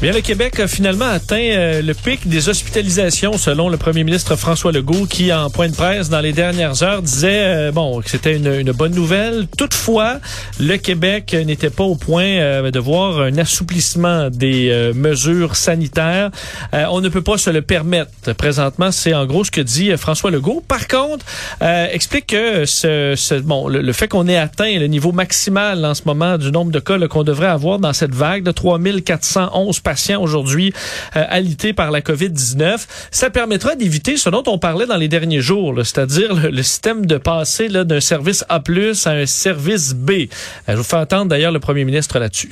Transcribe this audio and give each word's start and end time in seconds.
Bien, 0.00 0.12
le 0.12 0.20
Québec 0.20 0.60
a 0.60 0.68
finalement 0.68 1.06
atteint 1.06 1.36
euh, 1.36 1.80
le 1.80 1.94
pic 1.94 2.28
des 2.28 2.48
hospitalisations, 2.48 3.38
selon 3.38 3.68
le 3.68 3.76
premier 3.76 4.04
ministre 4.04 4.36
François 4.36 4.72
Legault, 4.72 5.06
qui, 5.06 5.32
en 5.32 5.48
point 5.50 5.68
de 5.68 5.74
presse 5.74 6.10
dans 6.10 6.20
les 6.20 6.32
dernières 6.32 6.82
heures, 6.82 7.00
disait 7.00 7.44
euh, 7.44 7.72
bon 7.72 8.00
que 8.00 8.10
c'était 8.10 8.36
une, 8.36 8.72
bonne 8.72 8.94
nouvelle. 8.94 9.46
Toutefois, 9.56 10.18
le 10.58 10.76
Québec 10.76 11.34
n'était 11.46 11.70
pas 11.70 11.84
au 11.84 11.94
point 11.94 12.24
euh, 12.24 12.70
de 12.70 12.78
voir 12.78 13.20
un 13.20 13.38
assouplissement 13.38 14.30
des 14.30 14.92
mesures 14.94 15.56
sanitaires. 15.56 16.30
on 16.72 17.00
ne 17.00 17.08
peut 17.08 17.22
pas 17.22 17.38
se 17.38 17.50
le 17.50 17.62
permettre. 17.62 18.32
Présentement, 18.34 18.90
c'est 18.90 19.14
en 19.14 19.26
gros 19.26 19.44
ce 19.44 19.50
que 19.50 19.60
dit 19.60 19.96
François 19.96 20.30
Legault. 20.30 20.62
Par 20.66 20.88
contre, 20.88 21.24
explique 21.60 22.26
que 22.28 22.64
ce, 22.66 23.40
bon, 23.40 23.68
le, 23.68 23.92
fait 23.92 24.08
qu'on 24.08 24.28
ait 24.28 24.36
atteint 24.36 24.78
le 24.78 24.86
niveau 24.86 25.12
maximal 25.12 25.84
en 25.84 25.94
ce 25.94 26.02
moment 26.06 26.36
du 26.38 26.50
nombre 26.50 26.72
de 26.72 26.80
cas 26.80 26.98
qu'on 27.08 27.24
devrait 27.24 27.48
avoir 27.48 27.78
dans 27.78 27.92
cette 27.92 28.14
vague 28.14 28.42
de 28.42 28.50
3411 28.50 29.80
patients 29.84 30.20
aujourd'hui 30.20 30.72
euh, 31.14 31.24
alités 31.28 31.72
par 31.72 31.92
la 31.92 32.00
COVID-19. 32.00 32.84
Ça 33.12 33.30
permettra 33.30 33.76
d'éviter 33.76 34.16
ce 34.16 34.28
dont 34.30 34.42
on 34.46 34.58
parlait 34.58 34.86
dans 34.86 34.96
les 34.96 35.08
derniers 35.08 35.40
jours, 35.40 35.74
c'est-à-dire 35.76 36.34
le, 36.34 36.62
système 36.64 37.06
de 37.06 37.18
passer 37.18 37.68
d'un 37.68 38.00
service 38.00 38.44
A+, 38.48 38.60
à 39.04 39.10
un 39.10 39.26
service 39.26 39.94
B. 39.94 40.10
Euh, 40.10 40.26
je 40.68 40.76
vous 40.76 40.82
fais 40.82 40.96
entendre 40.96 41.26
d'ailleurs 41.26 41.52
le 41.52 41.60
premier 41.60 41.84
ministre 41.84 42.18
là-dessus 42.18 42.50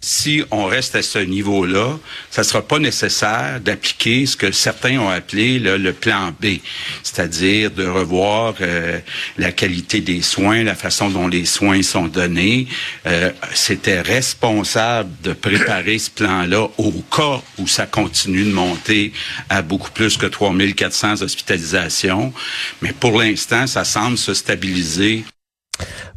si 0.00 0.42
on 0.50 0.64
reste 0.64 0.96
à 0.96 1.02
ce 1.02 1.18
niveau-là, 1.18 1.98
ça 2.30 2.42
sera 2.42 2.62
pas 2.62 2.78
nécessaire 2.78 3.60
d'appliquer 3.60 4.24
ce 4.24 4.36
que 4.36 4.50
certains 4.50 4.98
ont 4.98 5.10
appelé 5.10 5.58
le 5.58 5.92
plan 5.92 6.32
B, 6.40 6.58
c'est-à-dire 7.02 7.70
de 7.70 7.86
revoir 7.86 8.54
euh, 8.62 8.98
la 9.36 9.52
qualité 9.52 10.00
des 10.00 10.22
soins, 10.22 10.64
la 10.64 10.74
façon 10.74 11.10
dont 11.10 11.28
les 11.28 11.44
soins 11.44 11.82
sont 11.82 12.06
donnés. 12.08 12.66
Euh, 13.06 13.30
C'était 13.52 14.00
responsable 14.00 15.10
de 15.22 15.32
préparer 15.34 15.98
ce 15.98 16.10
plan-là 16.10 16.68
au 16.78 16.92
cas 17.14 17.42
où 17.58 17.66
ça 17.66 17.86
continue 17.86 18.44
de 18.44 18.52
monter 18.52 19.12
à 19.50 19.60
beaucoup 19.60 19.90
plus 19.90 20.16
que 20.16 20.26
3400 20.26 21.22
hospitalisations. 21.22 22.32
Mais 22.80 22.92
pour 22.92 23.18
l'instant, 23.20 23.66
ça 23.66 23.84
semble 23.84 24.16
se 24.16 24.32
stabiliser. 24.32 25.24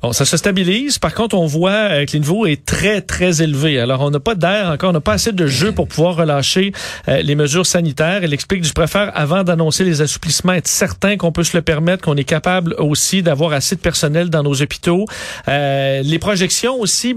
Bon, 0.02 0.12
ça 0.12 0.26
se 0.26 0.36
stabilise. 0.38 1.00
Par 1.00 1.14
contre, 1.14 1.36
on 1.36 1.46
voit 1.46 1.72
euh, 1.72 2.06
que 2.06 2.14
le 2.14 2.20
niveau 2.20 2.46
est 2.46 2.66
très, 2.66 3.02
très 3.02 3.42
élevé. 3.42 3.80
Alors, 3.80 4.02
on 4.02 4.10
n'a 4.10 4.20
pas 4.20 4.36
d'air 4.36 4.68
encore, 4.68 4.90
on 4.90 4.94
n'a 4.94 5.02
pas 5.02 5.14
assez 5.14 5.32
de 5.32 5.48
jeu 5.48 5.72
pour 5.72 5.88
pouvoir 5.88 6.16
relâcher 6.16 6.74
euh, 7.08 7.22
les 7.22 7.36
mesures 7.36 7.66
sanitaires. 7.66 8.20
Elle 8.24 8.34
explique, 8.34 8.66
je 8.66 8.74
préfère, 8.74 9.12
avant 9.16 9.44
d'annoncer 9.44 9.84
les 9.84 10.02
assouplissements, 10.02 10.54
être 10.54 10.68
certain 10.68 11.18
qu'on 11.18 11.32
peut 11.32 11.44
se 11.44 11.56
le 11.56 11.62
permettre, 11.62 12.04
qu'on 12.04 12.18
est 12.18 12.24
capable 12.24 12.76
aussi 12.80 13.24
d'avoir 13.24 13.54
assez 13.54 13.76
de 13.76 13.82
personnel 13.82 14.30
dans 14.30 14.44
nos 14.44 14.62
hôpitaux. 14.62 15.06
Euh, 15.48 16.02
les 16.04 16.20
projections 16.20 16.80
aussi 16.80 17.16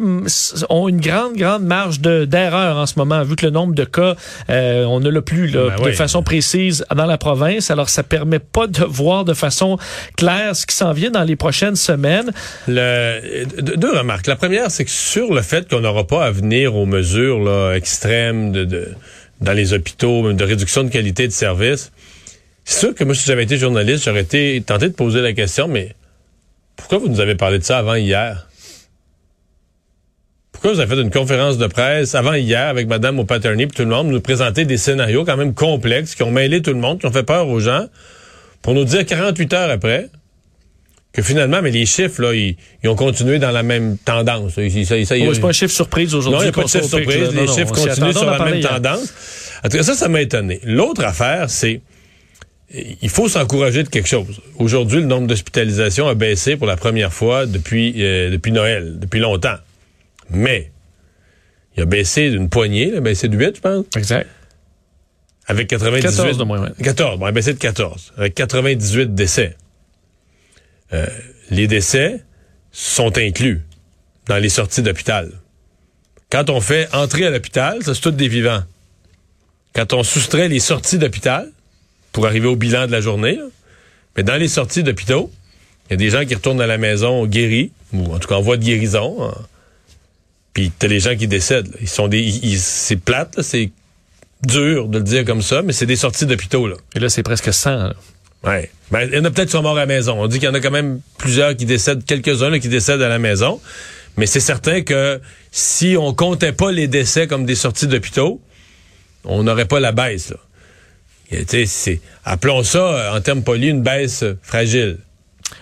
ont 0.69 0.89
une 0.89 1.01
grande, 1.01 1.37
grande 1.37 1.65
marge 1.65 2.01
d'erreur 2.01 2.77
en 2.77 2.87
ce 2.87 2.95
moment, 2.99 3.23
vu 3.23 3.37
que 3.37 3.47
le 3.47 3.53
nombre 3.53 3.75
de 3.75 3.85
cas, 3.85 4.15
on 4.49 5.01
ne 5.01 5.09
l'a 5.09 5.23
plus 5.23 5.49
là, 5.49 5.71
ben 5.77 5.87
de 5.87 5.93
façon 5.93 6.23
précise 6.23 6.85
dans 6.95 7.07
la 7.07 7.19
province. 7.19 7.71
Alors, 7.71 7.89
ça 7.89 8.03
permet 8.03 8.39
pas 8.39 8.67
de 8.67 8.85
voir 8.85 9.25
de 9.25 9.35
façon 9.35 9.79
claire 10.17 10.55
ce 10.55 10.67
qui 10.67 10.75
s'en 10.75 10.93
vient 10.93 11.11
dans 11.11 11.25
les 11.25 11.37
prochaines 11.37 11.77
semaines 11.77 12.33
deux 12.69 13.99
remarques. 13.99 14.27
La 14.27 14.37
première, 14.37 14.71
c'est 14.71 14.85
que 14.85 14.91
sur 14.91 15.33
le 15.33 15.43
fait 15.43 15.69
qu'on 15.69 15.81
n'aura 15.81 16.07
pas 16.07 16.25
à 16.25 16.31
venir 16.31 16.75
aux 16.75 16.87
mesures 16.87 17.73
extrêmes 17.73 18.53
dans 19.41 19.53
les 19.53 19.73
hôpitaux, 19.73 20.33
de 20.33 20.45
réduction 20.45 20.85
de 20.85 20.89
qualité 20.91 21.27
de 21.27 21.33
service, 21.33 21.93
c'est 22.65 22.81
sûr 22.81 22.95
que 22.95 23.05
moi, 23.05 23.15
si 23.15 23.27
j'avais 23.27 23.45
été 23.45 23.59
journaliste, 23.59 24.05
j'aurais 24.05 24.23
été 24.23 24.61
tenté 24.67 24.89
de 24.89 24.95
poser 24.95 25.21
la 25.21 25.33
question, 25.33 25.69
mais 25.69 25.95
pourquoi 26.75 26.99
vous 26.99 27.09
nous 27.09 27.21
avez 27.21 27.37
parlé 27.37 27.59
de 27.59 27.65
ça 27.65 27.79
avant 27.79 27.95
hier? 27.95 28.49
Pourquoi 30.53 30.73
vous 30.73 30.81
avez 30.81 30.97
fait 30.97 31.01
une 31.01 31.11
conférence 31.11 31.59
de 31.59 31.67
presse 31.67 32.15
avant 32.15 32.33
hier 32.33 32.67
avec 32.67 32.89
Mme 32.89 33.19
O'Patterney 33.21 33.65
et 33.65 33.69
tout 33.69 33.83
le 33.83 33.89
monde, 33.89 34.09
nous 34.09 34.21
présenter 34.21 34.65
des 34.65 34.79
scénarios 34.79 35.25
quand 35.25 35.37
même 35.37 35.55
complexes 35.55 36.15
qui 36.15 36.23
ont 36.23 36.31
mêlé 36.31 36.63
tout 36.63 36.73
le 36.73 36.81
monde, 36.81 36.99
qui 36.99 37.07
ont 37.07 37.13
fait 37.13 37.23
peur 37.23 37.49
aux 37.49 37.61
gens, 37.61 37.87
pour 38.63 38.75
nous 38.75 38.85
dire 38.85 39.05
48 39.05 39.53
heures 39.53 39.71
après, 39.71 40.09
que 41.17 41.23
finalement, 41.23 41.63
mais 41.63 41.71
les 41.71 41.87
chiffres, 41.87 42.21
là, 42.21 42.35
ils, 42.35 42.57
ont 42.85 42.95
continué 42.95 43.39
dans 43.39 43.51
la 43.51 43.63
même 43.63 43.97
tendance. 43.97 44.53
Ça, 44.53 44.61
c'est 44.69 45.41
pas 45.41 45.49
un 45.49 45.53
chiffre 45.53 45.73
surprise 45.73 46.15
aujourd'hui. 46.15 46.39
Non, 46.39 46.43
il 46.43 46.45
n'y 46.45 46.49
a 46.51 46.53
pas 46.53 46.65
de 46.65 46.69
chiffre 46.69 46.89
surprise. 46.89 47.35
les 47.35 47.47
chiffres 47.47 47.73
continuent 47.73 48.13
sur 48.13 48.31
la 48.31 48.45
même 48.45 48.61
tendance. 48.61 49.15
En 49.65 49.69
tout 49.71 49.79
cas, 49.79 49.83
ça, 49.83 49.95
ça 49.95 50.09
m'a 50.09 50.21
étonné. 50.21 50.61
L'autre 50.65 51.03
affaire, 51.05 51.49
c'est 51.49 51.81
il 53.01 53.09
faut 53.09 53.29
s'encourager 53.29 53.83
de 53.83 53.89
quelque 53.89 54.09
chose. 54.09 54.43
Aujourd'hui, 54.59 55.01
le 55.01 55.07
nombre 55.07 55.27
d'hospitalisations 55.27 56.07
a 56.07 56.15
baissé 56.15 56.57
pour 56.57 56.67
la 56.67 56.77
première 56.77 57.13
fois 57.13 57.47
depuis, 57.47 57.95
euh, 58.05 58.29
depuis 58.31 58.53
Noël, 58.53 58.99
depuis 58.99 59.21
longtemps. 59.21 59.57
Mais 60.31 60.71
il 61.77 61.83
a 61.83 61.87
baissé 61.87 62.29
d'une 62.29 62.51
poignée, 62.51 62.89
il 62.89 62.97
a 62.97 63.01
baissé 63.01 63.29
de 63.29 63.39
8, 63.39 63.57
je 63.57 63.61
pense. 63.61 63.85
Exact. 63.97 64.29
Avec 65.47 65.69
98. 65.69 66.03
14 66.03 66.39
de 66.39 66.45
moins, 66.45 66.61
ouais. 66.61 66.71
14, 66.83 67.19
bon, 67.19 67.27
il 67.27 67.29
a 67.29 67.33
baissé 67.33 67.55
de 67.55 67.59
14. 67.59 68.13
Avec 68.19 68.35
98 68.35 69.15
décès. 69.15 69.57
Euh, 70.93 71.07
les 71.51 71.67
décès 71.67 72.23
sont 72.73 73.17
inclus 73.19 73.63
dans 74.27 74.37
les 74.37 74.49
sorties 74.49 74.83
d'hôpital. 74.83 75.33
Quand 76.31 76.51
on 76.51 76.61
fait 76.61 76.89
entrer 76.93 77.27
à 77.27 77.31
l'hôpital, 77.31 77.79
c'est 77.85 78.01
tout 78.01 78.11
des 78.11 78.29
vivants. 78.29 78.63
Quand 79.75 79.93
on 79.93 80.03
soustrait 80.03 80.49
les 80.49 80.61
sorties 80.61 80.99
d'hôpital 80.99 81.51
pour 82.13 82.27
arriver 82.27 82.49
au 82.49 82.57
bilan 82.57 82.87
de 82.87 82.93
la 82.93 83.01
journée, 83.01 83.39
mais 84.17 84.23
dans 84.23 84.37
les 84.37 84.49
sorties 84.49 84.83
d'hôpitaux, 84.83 85.31
il 85.89 85.93
y 85.93 85.95
a 85.95 85.97
des 85.97 86.11
gens 86.11 86.25
qui 86.25 86.35
retournent 86.35 86.61
à 86.61 86.67
la 86.67 86.79
maison 86.79 87.27
guéris, 87.27 87.71
ou 87.93 88.13
en 88.13 88.19
tout 88.19 88.29
cas 88.29 88.37
en 88.37 88.41
voie 88.41 88.57
de 88.57 88.65
guérison. 88.65 89.17
Hein. 89.23 89.35
Puis 90.53 90.73
t'as 90.77 90.89
les 90.89 91.01
gens 91.01 91.15
qui 91.15 91.29
décèdent. 91.29 91.77
Ils 91.81 91.89
sont 91.89 92.09
des, 92.09 92.57
c'est 92.57 92.97
plate, 92.97 93.43
c'est 93.43 93.71
dur 94.43 94.89
de 94.89 94.99
le 94.99 95.05
dire 95.05 95.25
comme 95.25 95.43
ça, 95.43 95.63
mais 95.63 95.73
c'est 95.73 95.87
des 95.87 95.97
sorties 95.97 96.27
d'hôpitaux. 96.27 96.67
Là. 96.67 96.77
Et 96.95 96.99
là, 96.99 97.09
c'est 97.09 97.23
presque 97.23 97.53
100. 97.53 97.91
Ouais. 98.47 98.71
Ben, 98.91 99.09
il 99.11 99.15
y 99.15 99.19
en 99.19 99.25
a 99.25 99.31
peut-être 99.31 99.49
qui 99.49 99.53
sont 99.53 99.63
morts 99.63 99.77
à 99.77 99.81
la 99.81 99.87
maison. 99.87 100.21
On 100.21 100.29
dit 100.29 100.39
qu'il 100.39 100.49
y 100.49 100.51
en 100.51 100.55
a 100.55 100.61
quand 100.61 100.71
même 100.71 101.01
plusieurs 101.19 101.57
qui 101.57 101.67
décèdent, 101.67 102.05
quelques-uns 102.05 102.59
qui 102.59 102.69
décèdent 102.69 103.03
à 103.03 103.09
la 103.09 103.19
maison. 103.19 103.61
Mais 104.17 104.27
c'est 104.27 104.41
certain 104.41 104.83
que 104.83 105.21
si 105.51 105.97
on 105.99 106.15
comptait 106.15 106.53
pas 106.53 106.73
les 106.73 106.89
décès 106.89 107.27
comme 107.27 107.45
des 107.45 107.55
sorties 107.55 107.87
d'hôpitaux, 107.87 108.41
on 109.25 109.43
n'aurait 109.43 109.67
pas 109.67 109.81
la 109.81 109.93
baisse. 109.93 110.31
Là. 110.31 111.39
c'est, 111.67 112.01
appelons 112.25 112.63
ça, 112.63 112.79
euh, 112.79 113.17
en 113.17 113.21
termes 113.21 113.43
polis, 113.43 113.71
une 113.71 113.83
baisse 113.83 114.25
fragile. 114.43 114.99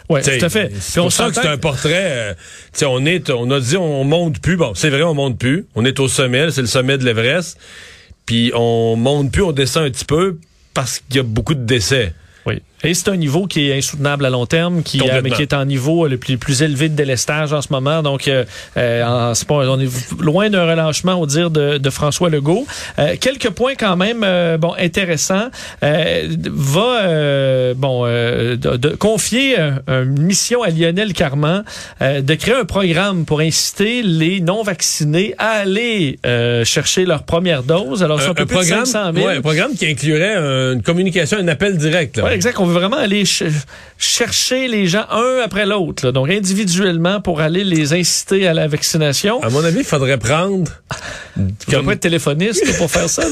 Oui, 0.09 0.21
tout 0.23 0.45
à 0.45 0.49
fait. 0.49 0.69
Puis 0.69 1.01
on 1.01 1.11
sent 1.11 1.29
que 1.29 1.35
c'est 1.35 1.49
un 1.49 1.59
portrait. 1.59 2.35
Euh, 2.83 2.87
on 2.87 3.05
est, 3.07 3.31
on 3.31 3.51
a 3.51 3.61
dit 3.61 3.77
on 3.77 4.05
monte 4.05 4.41
plus. 4.41 4.57
Bon, 4.57 4.75
c'est 4.75 4.91
vrai, 4.91 5.03
on 5.03 5.15
monte 5.15 5.39
plus. 5.39 5.67
On 5.75 5.85
est 5.85 5.99
au 6.01 6.09
sommet, 6.09 6.51
c'est 6.51 6.61
le 6.61 6.67
sommet 6.67 6.99
de 6.99 7.05
l'Everest. 7.05 7.59
Puis 8.27 8.53
on 8.55 8.97
monte 8.97 9.33
plus, 9.33 9.43
on 9.43 9.53
descend 9.53 9.85
un 9.85 9.91
petit 9.91 10.05
peu 10.05 10.39
parce 10.75 11.01
qu'il 11.01 11.17
y 11.17 11.21
a 11.21 11.23
beaucoup 11.23 11.55
de 11.55 11.65
décès. 11.65 12.15
Oui. 12.47 12.63
Et 12.85 12.93
c'est 12.93 13.09
un 13.09 13.17
niveau 13.17 13.47
qui 13.47 13.71
est 13.71 13.79
insoutenable 13.79 14.27
à 14.27 14.31
long 14.31 14.47
terme, 14.47 14.83
qui, 14.83 15.01
euh, 15.01 15.23
qui 15.23 15.43
est 15.43 15.55
en 15.55 15.65
niveau 15.65 16.07
le 16.07 16.19
plus, 16.19 16.37
plus 16.37 16.63
élevé 16.63 16.89
de 16.89 16.95
délestage 16.95 17.53
en 17.53 17.63
ce 17.63 17.69
moment. 17.71 18.03
Donc, 18.03 18.29
euh, 18.29 18.45
euh 18.77 19.33
on 19.49 19.81
est 19.81 19.89
loin 20.21 20.51
d'un 20.51 20.69
relâchement, 20.69 21.15
au 21.15 21.27
dire 21.27 21.51
de, 21.51 21.79
de 21.79 21.91
François 21.91 22.29
Legault. 22.29 22.67
Euh, 22.99 23.15
quelques 23.21 23.51
points 23.51 23.75
quand 23.79 23.97
même, 23.97 24.23
euh, 24.25 24.59
bon, 24.59 24.75
intéressants. 24.79 25.49
va, 25.81 27.75
bon, 27.75 28.05
de, 28.05 28.57
de, 28.57 28.89
confier 28.91 29.57
une 29.89 30.23
mission 30.23 30.63
à 30.63 30.71
Lionel 30.71 31.13
Carman 31.13 31.65
de 32.01 32.35
créer 32.35 32.55
un 32.55 32.65
programme 32.65 33.25
pour 33.25 33.41
inciter 33.41 34.03
les 34.03 34.41
non-vaccinés 34.41 35.35
à 35.39 35.63
aller 35.63 36.19
chercher 36.65 37.07
leur 37.07 37.23
première 37.23 37.63
dose. 37.63 38.03
Alors, 38.03 38.21
c'est 38.21 38.29
un, 38.29 38.35
peu 38.35 38.47
plus 38.47 38.59
de 38.59 38.63
500 38.65 39.13
000. 39.15 39.27
Ouais, 39.27 39.37
un 39.37 39.41
programme 39.41 39.75
qui 39.75 39.87
inclurait 39.87 40.37
une 40.37 40.83
communication, 40.83 41.39
un 41.39 41.49
appel 41.49 41.77
direct. 41.77 42.17
Là. 42.17 42.25
Ouais, 42.25 42.35
exact 42.35 42.59
vraiment 42.75 42.99
aller 42.99 43.25
chercher 43.97 44.69
les 44.69 44.87
gens 44.87 45.07
un 45.11 45.41
après 45.43 45.65
l'autre, 45.65 46.11
donc 46.11 46.29
individuellement 46.29 47.21
pour 47.21 47.41
aller 47.41 47.65
les 47.65 47.95
inciter 47.95 48.47
à 48.47 48.53
la 48.53 48.69
vaccination. 48.69 49.43
À 49.43 49.49
mon 49.49 49.65
avis, 49.65 49.79
il 49.79 49.85
faudrait 49.85 50.19
prendre... 50.19 50.71
comme... 51.71 51.87
pas 51.87 51.93
être 51.93 52.01
téléphoniste 52.01 52.77
pour 52.77 52.91
faire 52.91 53.09
ça. 53.09 53.25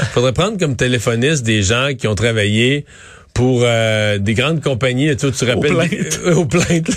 Il 0.00 0.06
faudrait 0.12 0.32
prendre 0.32 0.58
comme 0.58 0.76
téléphoniste 0.76 1.44
des 1.44 1.62
gens 1.62 1.90
qui 1.96 2.08
ont 2.08 2.14
travaillé 2.14 2.84
pour 3.34 3.62
euh, 3.62 4.18
des 4.18 4.34
grandes 4.34 4.62
compagnies, 4.62 5.16
tu, 5.16 5.30
tu 5.30 5.44
rappelles... 5.44 5.72
Aux 6.34 6.44
plaintes. 6.44 6.90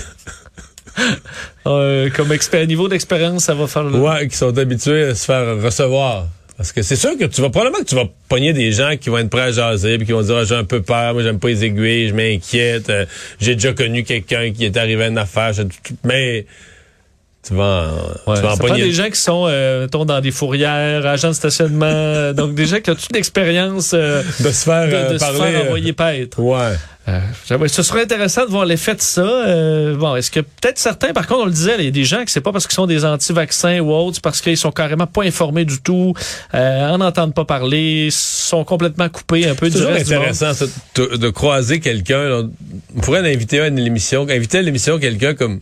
euh, 1.66 2.10
comme 2.10 2.32
expert, 2.32 2.66
niveau 2.66 2.88
d'expérience, 2.88 3.44
ça 3.44 3.54
va 3.54 3.66
faire... 3.66 3.84
Le... 3.84 3.98
Ouais, 3.98 4.28
qui 4.28 4.36
sont 4.36 4.56
habitués 4.58 5.04
à 5.04 5.14
se 5.14 5.24
faire 5.24 5.62
recevoir. 5.62 6.26
Parce 6.56 6.72
que 6.72 6.80
c'est 6.82 6.96
sûr 6.96 7.18
que 7.18 7.24
tu 7.24 7.42
vas 7.42 7.50
probablement 7.50 7.80
que 7.80 7.88
tu 7.88 7.94
vas 7.94 8.08
pogner 8.28 8.54
des 8.54 8.72
gens 8.72 8.96
qui 8.98 9.10
vont 9.10 9.18
être 9.18 9.28
prêts 9.28 9.42
à 9.42 9.52
jaser 9.52 9.98
puis 9.98 10.06
qui 10.06 10.12
vont 10.12 10.22
dire 10.22 10.36
ah, 10.36 10.44
j'ai 10.44 10.54
un 10.54 10.64
peu 10.64 10.80
peur, 10.80 11.12
moi 11.12 11.22
j'aime 11.22 11.38
pas 11.38 11.48
les 11.48 11.64
aiguilles, 11.64 12.08
je 12.08 12.14
m'inquiète, 12.14 12.88
euh, 12.88 13.04
j'ai 13.38 13.54
déjà 13.54 13.74
connu 13.74 14.04
quelqu'un 14.04 14.52
qui 14.52 14.64
est 14.64 14.76
arrivé 14.76 15.04
à 15.04 15.08
une 15.08 15.18
affaire, 15.18 15.52
mais 16.02 16.46
tu 17.46 17.54
vas 17.54 17.90
en, 18.26 18.30
Ouais, 18.30 18.36
tu 18.36 18.42
vas 18.42 18.52
en 18.52 18.56
c'est 18.56 18.60
pas 18.62 18.68
pogner- 18.68 18.82
des 18.84 18.92
gens 18.92 19.08
qui 19.10 19.20
sont 19.20 19.46
euh, 19.48 19.86
dans 19.86 20.20
des 20.20 20.30
fourrières, 20.30 21.06
agents 21.06 21.28
de 21.28 21.32
stationnement, 21.34 22.32
donc 22.34 22.54
des 22.54 22.66
gens 22.66 22.80
qui 22.80 22.90
ont 22.90 22.94
toute 22.94 23.14
l'expérience 23.14 23.92
euh, 23.94 24.22
de 24.40 24.50
se 24.50 24.64
faire, 24.64 24.88
de, 24.88 24.94
euh, 24.94 25.12
de 25.12 25.18
se 25.18 25.24
parler. 25.24 25.38
faire 25.38 25.60
euh, 25.60 25.64
envoyer 25.66 25.92
paître. 25.92 26.38
Ouais. 26.40 26.72
Euh, 27.08 27.20
ce 27.68 27.84
serait 27.84 28.02
intéressant 28.02 28.46
de 28.46 28.50
voir 28.50 28.64
l'effet 28.66 28.96
de 28.96 29.00
ça. 29.00 29.20
Euh, 29.22 29.94
bon, 29.94 30.16
est-ce 30.16 30.28
que 30.28 30.40
peut-être 30.40 30.76
certains, 30.78 31.12
par 31.12 31.28
contre, 31.28 31.42
on 31.42 31.46
le 31.46 31.52
disait, 31.52 31.76
il 31.78 31.84
y 31.84 31.88
a 31.88 31.92
des 31.92 32.02
gens 32.02 32.24
que 32.24 32.32
c'est 32.32 32.40
pas 32.40 32.50
parce 32.50 32.66
qu'ils 32.66 32.74
sont 32.74 32.88
des 32.88 33.04
anti-vaccins 33.04 33.78
ou 33.78 33.92
autres, 33.92 34.16
c'est 34.16 34.24
parce 34.24 34.40
qu'ils 34.40 34.56
sont 34.56 34.72
carrément 34.72 35.06
pas 35.06 35.22
informés 35.22 35.64
du 35.64 35.80
tout, 35.80 36.14
euh, 36.54 36.88
en 36.88 36.98
n'entendent 36.98 37.32
pas 37.34 37.44
parler, 37.44 38.08
sont 38.10 38.64
complètement 38.64 39.08
coupés 39.08 39.46
un 39.46 39.54
peu 39.54 39.70
du 39.70 39.76
reste 39.84 40.08
du 40.08 40.14
monde. 40.14 40.22
intéressant 40.24 40.52
ça, 40.52 40.66
de, 40.96 41.16
de 41.16 41.28
croiser 41.30 41.78
quelqu'un. 41.78 42.48
On 42.96 43.00
pourrait 43.00 43.20
en 43.20 43.24
inviter 43.24 43.60
un 43.60 43.66
à 43.66 43.70
l'émission, 43.70 44.26
inviter 44.28 44.58
à 44.58 44.62
l'émission 44.62 44.98
quelqu'un 44.98 45.34
comme 45.34 45.60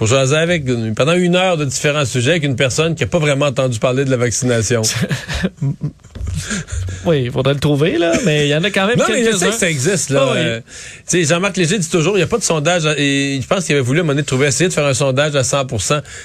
pour 0.00 0.06
jaser 0.06 0.36
avec 0.36 0.64
pendant 0.96 1.12
une 1.12 1.36
heure 1.36 1.58
de 1.58 1.66
différents 1.66 2.06
sujets 2.06 2.30
avec 2.30 2.44
une 2.44 2.56
personne 2.56 2.94
qui 2.94 3.04
a 3.04 3.06
pas 3.06 3.18
vraiment 3.18 3.44
entendu 3.44 3.78
parler 3.78 4.06
de 4.06 4.10
la 4.10 4.16
vaccination. 4.16 4.80
Oui, 7.04 7.24
il 7.24 7.30
faudrait 7.30 7.52
le 7.54 7.60
trouver, 7.60 7.98
là, 7.98 8.12
mais 8.24 8.46
il 8.46 8.50
y 8.50 8.54
en 8.54 8.62
a 8.64 8.70
quand 8.70 8.86
même 8.86 8.96
non, 8.98 9.04
mais 9.10 9.24
je 9.30 9.36
sais 9.36 9.48
que 9.48 9.54
ça 9.54 9.68
existe. 9.68 10.10
Là. 10.10 10.20
Ah 10.22 10.32
oui. 10.32 10.38
Euh, 10.38 10.60
tu 10.60 10.64
sais, 11.06 11.24
Jean-Marc 11.24 11.56
Léger 11.56 11.78
dit 11.78 11.88
toujours, 11.90 12.14
il 12.14 12.20
n'y 12.20 12.22
a 12.24 12.26
pas 12.26 12.38
de 12.38 12.42
sondage. 12.42 12.86
à- 12.86 12.94
Et 12.96 13.40
je 13.42 13.46
pense 13.46 13.64
qu'il 13.66 13.74
avait 13.74 13.84
voulu 13.84 13.98
à 13.98 14.02
un 14.02 14.04
moment 14.04 14.14
donné 14.14 14.24
trouver, 14.24 14.46
essayer 14.46 14.68
de 14.68 14.72
faire 14.74 14.86
un 14.86 14.94
sondage 14.94 15.34
à 15.36 15.42
100 15.44 15.66
Tu 15.66 15.76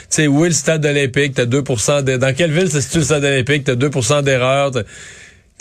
sais, 0.10 0.28
où 0.28 0.46
est 0.46 0.50
le 0.50 0.54
stade 0.54 0.86
olympique? 0.86 1.34
T'as 1.34 1.46
2% 1.46 2.02
de, 2.04 2.16
Dans 2.18 2.34
quelle 2.34 2.52
ville 2.52 2.70
se 2.72 2.80
situe 2.82 3.00
le 3.00 3.04
stade 3.04 3.26
olympique? 3.26 3.64
T'as 3.66 3.76
2% 3.76 4.22
d'erreurs. 4.24 4.72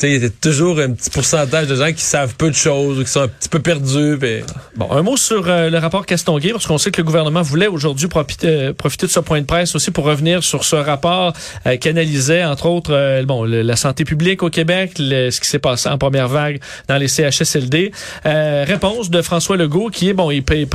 Il 0.03 0.23
y 0.23 0.27
a 0.27 0.29
toujours 0.29 0.81
un 0.81 0.91
petit 0.91 1.09
pourcentage 1.09 1.69
de 1.69 1.77
gens 1.77 1.91
qui 1.93 2.03
savent 2.03 2.35
peu 2.35 2.51
de 2.51 2.55
choses 2.57 2.99
ou 2.99 3.05
qui 3.05 3.11
sont 3.11 3.21
un 3.23 3.29
petit 3.29 3.49
peu 3.49 3.61
perdus. 3.61 4.19
puis- 4.21 4.41
Bon, 4.77 4.91
un 4.91 5.03
mot 5.03 5.17
sur 5.17 5.49
euh, 5.49 5.71
le 5.71 5.79
rapport 5.79 6.05
Castonguay, 6.05 6.51
parce 6.51 6.67
qu'on 6.67 6.79
sait 6.79 6.91
que 6.91 7.01
le 7.01 7.05
gouvernement 7.05 7.43
voulait 7.43 7.69
aujourd'hui 7.69 8.09
profiter, 8.09 8.49
euh, 8.49 8.73
profiter 8.75 9.07
de 9.07 9.13
ce 9.13 9.21
point 9.21 9.41
de 9.41 9.47
presse 9.47 9.75
aussi 9.77 9.93
pour 9.93 10.05
revenir 10.05 10.43
sur 10.43 10.65
ce 10.65 10.75
rapport 10.75 11.33
euh, 11.67 11.77
qui 11.77 11.89
analysait, 11.89 12.45
entre 12.45 12.67
autres, 12.67 12.93
euh, 12.93 13.23
bon, 13.23 13.45
la 13.45 13.77
santé 13.77 14.05
publique 14.05 14.43
au 14.43 14.51
Québec, 14.51 14.95
ce 14.99 15.41
qui 15.41 15.47
s'est 15.49 15.61
passé 15.61 15.89
en 15.89 15.97
première 15.97 16.27
vague 16.29 16.61
dans 16.89 16.97
les 16.97 17.07
CHSLD. 17.09 17.93
Réponse 18.25 19.11
de 19.11 19.23
François 19.23 19.57
Legault 19.57 19.91
qui 19.91 20.09
est, 20.09 20.13
bon, 20.13 20.31
ils, 20.33 20.43
prennent, 20.43 20.69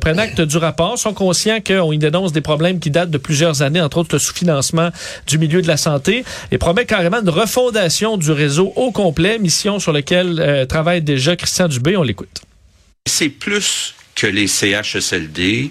prennent 0.00 0.18
acte 0.18 0.40
du 0.40 0.56
rapport, 0.56 0.98
sont 0.98 1.14
conscients 1.14 1.60
qu'on 1.64 1.92
y 1.92 1.98
dénonce 1.98 2.32
des 2.32 2.40
problèmes 2.40 2.80
qui 2.80 2.90
datent 2.90 3.10
de 3.10 3.18
plusieurs 3.18 3.62
années, 3.62 3.80
entre 3.80 3.98
autres 3.98 4.14
le 4.14 4.18
sous-financement 4.18 4.90
du 5.28 5.38
milieu 5.38 5.62
de 5.62 5.68
la 5.68 5.76
santé, 5.76 6.24
et 6.50 6.58
promet 6.58 6.86
carrément 6.86 7.20
une 7.20 7.30
refondation 7.30 8.16
du 8.16 8.31
réseau 8.32 8.72
au 8.76 8.92
complet, 8.92 9.38
mission 9.38 9.78
sur 9.78 9.92
laquelle 9.92 10.40
euh, 10.40 10.66
travaille 10.66 11.02
déjà 11.02 11.36
Christian 11.36 11.68
Dubé. 11.68 11.96
On 11.96 12.02
l'écoute. 12.02 12.42
C'est 13.06 13.28
plus 13.28 13.94
que 14.14 14.26
les 14.26 14.46
CHSLD. 14.46 15.70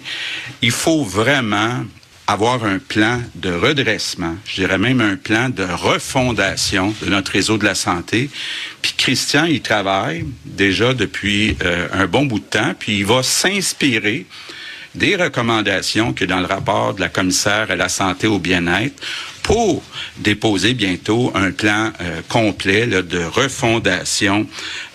Il 0.61 0.71
faut 0.71 1.03
vraiment 1.03 1.85
avoir 2.27 2.63
un 2.63 2.79
plan 2.79 3.21
de 3.35 3.51
redressement, 3.51 4.35
je 4.45 4.55
dirais 4.55 4.77
même 4.77 5.01
un 5.01 5.17
plan 5.17 5.49
de 5.49 5.63
refondation 5.63 6.93
de 7.01 7.09
notre 7.09 7.33
réseau 7.33 7.57
de 7.57 7.65
la 7.65 7.75
santé. 7.75 8.29
Puis 8.81 8.93
Christian, 8.97 9.45
il 9.45 9.61
travaille 9.61 10.25
déjà 10.45 10.93
depuis 10.93 11.57
euh, 11.63 11.87
un 11.91 12.07
bon 12.07 12.25
bout 12.25 12.39
de 12.39 12.45
temps, 12.45 12.73
puis 12.77 12.99
il 12.99 13.05
va 13.05 13.21
s'inspirer 13.21 14.25
des 14.95 15.15
recommandations 15.15 16.13
que 16.13 16.25
dans 16.25 16.39
le 16.39 16.45
rapport 16.45 16.93
de 16.93 17.01
la 17.01 17.09
commissaire 17.09 17.69
à 17.69 17.75
la 17.75 17.89
santé 17.89 18.27
au 18.27 18.39
bien-être 18.39 18.95
pour 19.43 19.83
déposer 20.17 20.73
bientôt 20.73 21.31
un 21.35 21.51
plan 21.51 21.91
euh, 22.01 22.21
complet 22.29 22.85
là, 22.85 23.01
de 23.01 23.23
refondation 23.23 24.47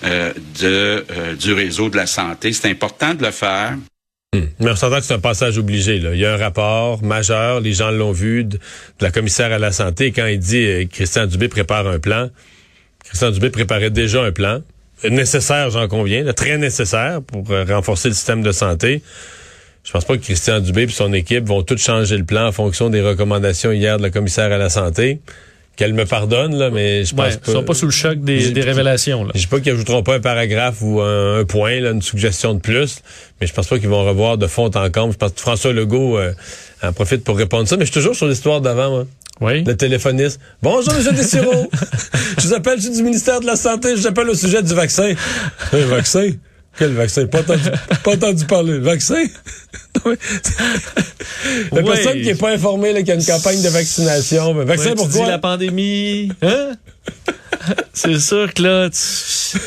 euh, 0.04 0.32
de, 0.60 1.04
euh, 1.10 1.34
du 1.34 1.52
réseau 1.52 1.88
de 1.88 1.96
la 1.96 2.06
santé. 2.06 2.52
C'est 2.52 2.70
important 2.70 3.14
de 3.14 3.24
le 3.24 3.30
faire. 3.30 3.76
Mais 4.58 4.70
on 4.70 4.76
s'entend 4.76 4.96
que 4.96 5.04
c'est 5.04 5.14
un 5.14 5.18
passage 5.18 5.58
obligé. 5.58 5.98
Là. 5.98 6.14
Il 6.14 6.20
y 6.20 6.26
a 6.26 6.34
un 6.34 6.36
rapport 6.36 7.02
majeur, 7.02 7.60
les 7.60 7.72
gens 7.72 7.90
l'ont 7.90 8.12
vu, 8.12 8.44
de, 8.44 8.58
la 9.00 9.10
commissaire 9.10 9.52
à 9.52 9.58
la 9.58 9.72
santé. 9.72 10.12
Quand 10.12 10.26
il 10.26 10.38
dit 10.38 10.64
euh, 10.64 10.84
Christian 10.90 11.26
Dubé 11.26 11.48
prépare 11.48 11.86
un 11.86 11.98
plan, 11.98 12.30
Christian 13.04 13.30
Dubé 13.30 13.50
préparait 13.50 13.90
déjà 13.90 14.22
un 14.22 14.32
plan. 14.32 14.60
Nécessaire, 15.04 15.70
j'en 15.70 15.88
conviens, 15.88 16.32
très 16.32 16.56
nécessaire 16.56 17.20
pour 17.22 17.50
euh, 17.50 17.64
renforcer 17.64 18.08
le 18.08 18.14
système 18.14 18.42
de 18.42 18.52
santé. 18.52 19.02
Je 19.86 19.92
pense 19.92 20.04
pas 20.04 20.16
que 20.16 20.22
Christian 20.22 20.58
Dubé 20.58 20.82
et 20.82 20.88
son 20.88 21.12
équipe 21.12 21.46
vont 21.46 21.62
tout 21.62 21.78
changer 21.78 22.18
le 22.18 22.24
plan 22.24 22.48
en 22.48 22.52
fonction 22.52 22.90
des 22.90 23.00
recommandations 23.00 23.70
hier 23.70 23.98
de 23.98 24.02
la 24.02 24.10
commissaire 24.10 24.50
à 24.50 24.58
la 24.58 24.68
santé. 24.68 25.20
Qu'elle 25.76 25.92
me 25.94 26.06
pardonne, 26.06 26.56
là, 26.56 26.70
mais 26.70 27.04
je 27.04 27.14
pense 27.14 27.26
Ouais, 27.26 27.36
pas. 27.36 27.42
ils 27.48 27.52
sont 27.52 27.62
pas 27.62 27.74
sous 27.74 27.84
le 27.84 27.92
choc 27.92 28.18
des, 28.20 28.38
révélations. 28.62 29.24
Là. 29.24 29.32
Je 29.34 29.40
dis 29.40 29.46
pas 29.46 29.60
qu'ils 29.60 29.72
ajouteront 29.74 30.02
pas 30.02 30.16
un 30.16 30.20
paragraphe 30.20 30.78
ou 30.80 31.02
un, 31.02 31.38
un 31.40 31.44
point, 31.44 31.78
là, 31.80 31.90
une 31.90 32.00
suggestion 32.02 32.54
de 32.54 32.60
plus, 32.60 33.00
mais 33.40 33.46
je 33.46 33.52
pense 33.52 33.66
pas 33.68 33.78
qu'ils 33.78 33.90
vont 33.90 34.02
revoir 34.02 34.38
de 34.38 34.46
fond 34.46 34.70
en 34.74 34.90
comble. 34.90 35.12
Je 35.12 35.18
pense 35.18 35.32
que 35.32 35.40
François 35.40 35.72
Legault 35.74 36.18
euh, 36.18 36.32
en 36.82 36.92
profite 36.94 37.22
pour 37.22 37.36
répondre 37.36 37.68
ça, 37.68 37.76
mais 37.76 37.84
je 37.84 37.92
suis 37.92 38.00
toujours 38.00 38.16
sur 38.16 38.26
l'histoire 38.26 38.60
d'avant, 38.62 38.90
moi. 38.90 39.06
Oui. 39.42 39.64
Le 39.64 39.76
téléphoniste. 39.76 40.40
Bonjour, 40.62 40.94
M. 40.94 41.14
Desiroux. 41.14 41.70
je 42.38 42.46
vous 42.48 42.54
appelle, 42.54 42.78
je 42.78 42.86
suis 42.86 42.96
du 42.96 43.02
ministère 43.02 43.40
de 43.40 43.46
la 43.46 43.56
Santé, 43.56 43.90
je 43.90 44.00
vous 44.00 44.06
appelle 44.06 44.30
au 44.30 44.34
sujet 44.34 44.62
du 44.62 44.74
vaccin. 44.74 45.12
Un 45.74 45.84
vaccin? 45.86 46.30
Quel 46.78 46.92
vaccin? 46.92 47.26
Pas 47.26 47.40
entendu, 47.40 47.62
pas 48.04 48.12
entendu 48.14 48.44
parler. 48.44 48.72
Le 48.72 48.78
vaccin? 48.80 49.24
La 50.04 51.80
Oui. 51.80 51.84
personne 51.84 52.20
qui 52.22 52.28
est 52.28 52.38
pas 52.40 52.50
informée 52.52 52.92
là, 52.92 52.98
qu'il 53.00 53.08
y 53.08 53.12
a 53.12 53.14
une 53.14 53.24
campagne 53.24 53.62
de 53.62 53.68
vaccination. 53.68 54.54
Mais 54.54 54.64
vaccin 54.64 54.84
Ouais, 54.84 54.90
tu 54.90 54.96
pourquoi? 54.96 55.24
dis 55.24 55.30
la 55.30 55.38
pandémie. 55.38 56.32
Hein? 56.42 56.72
C'est 57.92 58.18
sûr 58.18 58.52
que 58.52 58.62
là, 58.62 58.90
tu... 58.90 59.58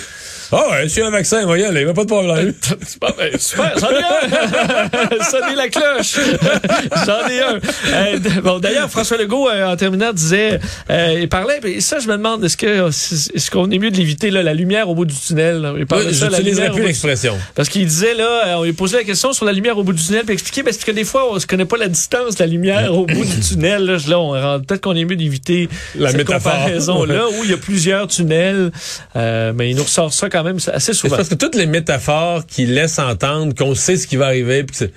Ah 0.51 0.63
ouais, 0.72 0.90
c'est 0.90 1.04
un 1.04 1.12
vaccin, 1.12 1.46
voyez, 1.46 1.68
il 1.72 1.78
n'y 1.84 1.84
a 1.90 1.94
pas 1.94 2.04
de 2.04 2.07
problème. 2.07 2.54
Super, 3.38 3.72
j'en 3.80 3.92
ai 3.92 4.01
un! 4.01 5.24
Sonnez 5.30 5.56
la 5.56 5.68
cloche! 5.69 6.16
j'en 7.06 7.28
ai 7.30 7.40
un! 7.42 7.60
Euh, 7.94 8.19
bon, 8.44 8.57
d'ailleurs, 8.60 8.90
François 8.90 9.18
Legault, 9.18 9.48
euh, 9.48 9.68
en 9.72 9.75
terminant, 9.75 10.12
disait, 10.12 10.60
euh, 10.90 11.19
il 11.22 11.30
parlait, 11.30 11.60
et 11.66 11.81
ça, 11.81 12.00
je 12.00 12.07
me 12.07 12.18
demande, 12.18 12.44
est-ce 12.44 12.57
que 12.57 12.88
est-ce 12.88 13.51
qu'on 13.51 13.69
est 13.69 13.78
mieux 13.78 13.92
de 13.92 13.98
l'éviter, 13.98 14.31
la 14.31 14.54
lumière 14.56 14.90
au 14.90 14.96
bout 14.96 15.06
du 15.06 15.13
tunnel? 15.16 15.62
là? 15.62 15.74
Il 15.78 15.86
parlait 15.86 16.13
ça, 16.13 16.30
la 16.30 16.40
lumière 16.40 16.72
plus 16.72 16.81
du- 16.81 16.88
l'expression. 16.88 17.38
Parce 17.54 17.69
qu'il 17.69 17.86
disait 17.86 18.16
là, 18.16 18.57
on 18.57 18.63
lui 18.63 18.74
posait 18.74 18.98
la 18.98 19.04
question 19.04 19.34
sur 19.34 19.46
la 19.46 19.54
lumière 19.54 19.78
au 19.78 19.84
bout 19.84 19.94
du 19.94 20.04
tunnel, 20.04 20.24
puis 20.25 20.34
expliquer 20.34 20.63
parce 20.63 20.78
que 20.78 20.92
des 20.92 21.04
fois 21.04 21.31
on 21.31 21.40
se 21.40 21.46
connaît 21.46 21.66
pas 21.66 21.78
la 21.78 21.88
distance 21.88 22.36
de 22.36 22.44
la 22.44 22.48
lumière 22.48 22.94
au 22.96 23.06
bout 23.06 23.24
du 23.25 23.40
tunnel. 23.40 23.86
Là, 23.86 23.98
là 24.07 24.19
on 24.19 24.30
rend- 24.31 24.60
peut-être 24.62 24.81
qu'on 24.81 24.96
est 24.96 25.06
mieux 25.06 25.16
d'éviter 25.16 25.69
La 25.96 26.10
cette 26.10 26.18
métaphore. 26.18 26.54
comparaison 26.54 27.04
là 27.04 27.25
où 27.30 27.44
il 27.44 27.51
y 27.51 27.54
a 27.54 27.57
plusieurs 27.57 28.07
tunnels, 28.07 28.72
mais 29.16 29.69
il 29.69 29.75
nous 29.75 29.84
ressort 29.84 30.12
ça 30.13 30.30
quand 30.30 30.38
même 30.44 30.57
assez 30.57 30.80
C'est 30.80 30.94
souvent. 30.94 31.15
parce 31.18 31.30
que 31.30 31.36
toutes 31.36 31.56
les 31.56 31.65
métaphores 31.65 32.45
qui 32.45 32.65
laissent 32.65 33.00
entendre 33.00 33.53
qu'on 33.56 33.75
sait 33.75 33.97
ce 33.97 34.07
qui 34.07 34.15
va 34.15 34.27
arriver, 34.27 34.63
puis 34.63 34.88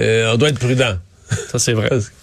euh, 0.00 0.32
on 0.32 0.36
doit 0.36 0.48
être 0.50 0.58
prudent. 0.58 0.96
Ça 1.50 1.58
c'est 1.58 1.72
vrai. 1.72 1.88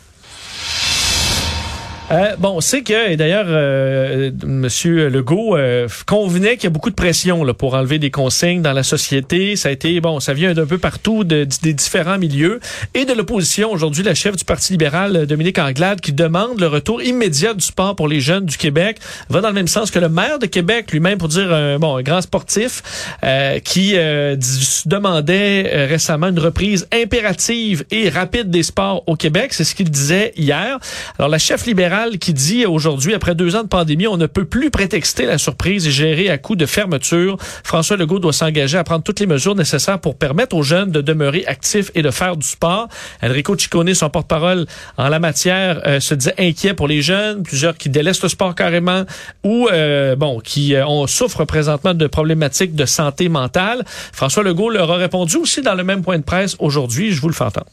Euh, 2.10 2.38
bon, 2.40 2.52
on 2.56 2.62
sait 2.62 2.84
que, 2.84 3.10
et 3.10 3.18
d'ailleurs, 3.18 3.48
euh, 3.50 4.32
Monsieur 4.46 5.10
Legault 5.10 5.58
euh, 5.58 5.90
convenait 6.06 6.56
qu'il 6.56 6.64
y 6.64 6.68
a 6.68 6.70
beaucoup 6.70 6.90
de 6.90 6.96
pression 6.96 7.44
là, 7.44 7.54
pour 7.54 7.74
enlever 7.74 8.00
des 8.00 8.12
consignes 8.12 8.62
dans 8.62 8.72
la 8.72 8.84
société. 8.84 9.58
Ça 9.58 9.68
a 9.68 9.72
été, 9.74 10.00
bon, 10.00 10.22
ça 10.22 10.34
vient 10.34 10.54
d'un 10.54 10.66
peu 10.66 10.78
partout 10.78 11.26
de- 11.26 11.46
des 11.62 11.74
différents 11.74 12.18
milieux. 12.18 12.62
Et 12.94 13.04
de 13.04 13.12
l'opposition, 13.12 13.74
aujourd'hui, 13.74 14.04
la 14.04 14.16
chef 14.16 14.38
du 14.38 14.46
Parti 14.46 14.72
libéral, 14.72 15.26
Dominique 15.26 15.60
Anglade, 15.60 16.00
qui 16.00 16.14
demande 16.14 16.62
le 16.62 16.68
retour 16.68 17.02
immédiat 17.04 17.54
du 17.54 17.66
sport 17.66 17.94
pour 17.98 18.08
les 18.08 18.22
jeunes 18.22 18.46
du 18.46 18.56
Québec, 18.58 19.00
va 19.30 19.42
dans 19.42 19.50
le 19.50 19.54
même 19.56 19.68
sens 19.68 19.92
que 19.92 20.00
le 20.00 20.08
maire 20.08 20.40
de 20.40 20.46
Québec, 20.46 20.94
lui-même, 20.94 21.18
pour 21.18 21.28
dire, 21.28 21.54
un, 21.54 21.78
bon, 21.78 21.98
un 21.98 22.04
grand 22.04 22.22
sportif, 22.22 22.84
euh, 23.26 23.60
qui 23.60 23.98
euh, 23.98 24.38
demandait 24.86 25.70
euh, 25.74 25.88
récemment 25.88 26.28
une 26.28 26.40
reprise 26.40 26.88
impérative 26.94 27.84
et 27.92 28.08
rapide 28.08 28.50
des 28.50 28.64
sports 28.64 29.04
au 29.08 29.18
Québec. 29.18 29.52
C'est 29.52 29.66
ce 29.66 29.76
qu'il 29.76 29.90
disait 29.90 30.32
hier. 30.38 30.80
Alors, 31.20 31.28
la 31.28 31.38
chef 31.38 31.66
libérale 31.66 31.97
qui 32.20 32.34
dit 32.34 32.66
aujourd'hui, 32.66 33.14
après 33.14 33.36
deux 33.36 33.56
ans 33.56 33.64
de 33.64 33.68
pandémie, 33.68 34.08
on 34.08 34.18
ne 34.18 34.28
peut 34.28 34.46
plus 34.46 34.70
prétexter 34.70 35.26
la 35.26 35.38
surprise 35.38 35.88
et 35.88 35.92
gérer 35.92 36.30
à 36.30 36.38
coup 36.38 36.56
de 36.56 36.66
fermeture. 36.66 37.38
François 37.64 37.98
Legault 37.98 38.20
doit 38.20 38.34
s'engager 38.34 38.78
à 38.78 38.84
prendre 38.84 39.04
toutes 39.04 39.20
les 39.20 39.26
mesures 39.26 39.56
nécessaires 39.56 40.00
pour 40.00 40.18
permettre 40.18 40.56
aux 40.56 40.64
jeunes 40.64 40.92
de 40.92 41.02
demeurer 41.02 41.46
actifs 41.48 41.92
et 41.96 42.02
de 42.02 42.12
faire 42.12 42.38
du 42.38 42.48
sport. 42.48 42.88
Enrico 43.24 43.58
Ciccone, 43.58 43.94
son 43.94 44.10
porte-parole 44.10 44.66
en 44.98 45.10
la 45.10 45.20
matière, 45.20 45.82
euh, 45.88 46.00
se 46.00 46.14
disait 46.14 46.36
inquiet 46.38 46.74
pour 46.74 46.88
les 46.88 47.02
jeunes, 47.02 47.44
plusieurs 47.44 47.76
qui 47.78 47.90
délaissent 47.90 48.24
le 48.24 48.30
sport 48.30 48.54
carrément 48.56 49.04
ou 49.44 49.68
euh, 49.72 50.16
bon, 50.16 50.40
qui 50.40 50.76
euh, 50.76 50.86
on 50.86 51.06
présentement 51.48 51.94
de 51.94 52.08
problématiques 52.08 52.76
de 52.76 52.86
santé 52.86 53.30
mentale. 53.30 53.84
François 53.88 54.44
Legault 54.44 54.70
leur 54.70 54.92
a 54.92 54.98
répondu 54.98 55.38
aussi 55.38 55.62
dans 55.62 55.76
le 55.76 55.84
même 55.84 56.04
point 56.04 56.18
de 56.18 56.24
presse 56.24 56.56
aujourd'hui. 56.60 57.12
Je 57.12 57.22
vous 57.22 57.30
le 57.30 57.34
fais 57.34 57.46
entendre. 57.46 57.68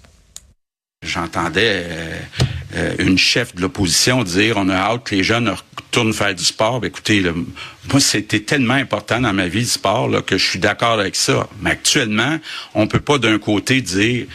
J'entendais 1.02 1.84
euh, 2.74 2.94
une 2.98 3.18
chef 3.18 3.54
de 3.54 3.60
l'opposition 3.60 4.24
dire 4.24 4.56
on 4.56 4.68
a 4.68 4.74
hâte 4.74 5.04
que 5.04 5.14
les 5.14 5.22
jeunes 5.22 5.48
retournent 5.48 6.12
faire 6.12 6.34
du 6.34 6.44
sport. 6.44 6.80
Ben, 6.80 6.88
écoutez, 6.88 7.20
là, 7.20 7.32
moi, 7.90 8.00
c'était 8.00 8.40
tellement 8.40 8.74
important 8.74 9.20
dans 9.20 9.32
ma 9.32 9.48
vie 9.48 9.60
le 9.60 9.66
sport 9.66 10.08
là, 10.08 10.22
que 10.22 10.38
je 10.38 10.44
suis 10.44 10.58
d'accord 10.58 10.98
avec 10.98 11.16
ça. 11.16 11.48
Mais 11.60 11.70
actuellement, 11.70 12.38
on 12.74 12.86
peut 12.86 13.00
pas 13.00 13.18
d'un 13.18 13.38
côté 13.38 13.80
dire 13.80 14.26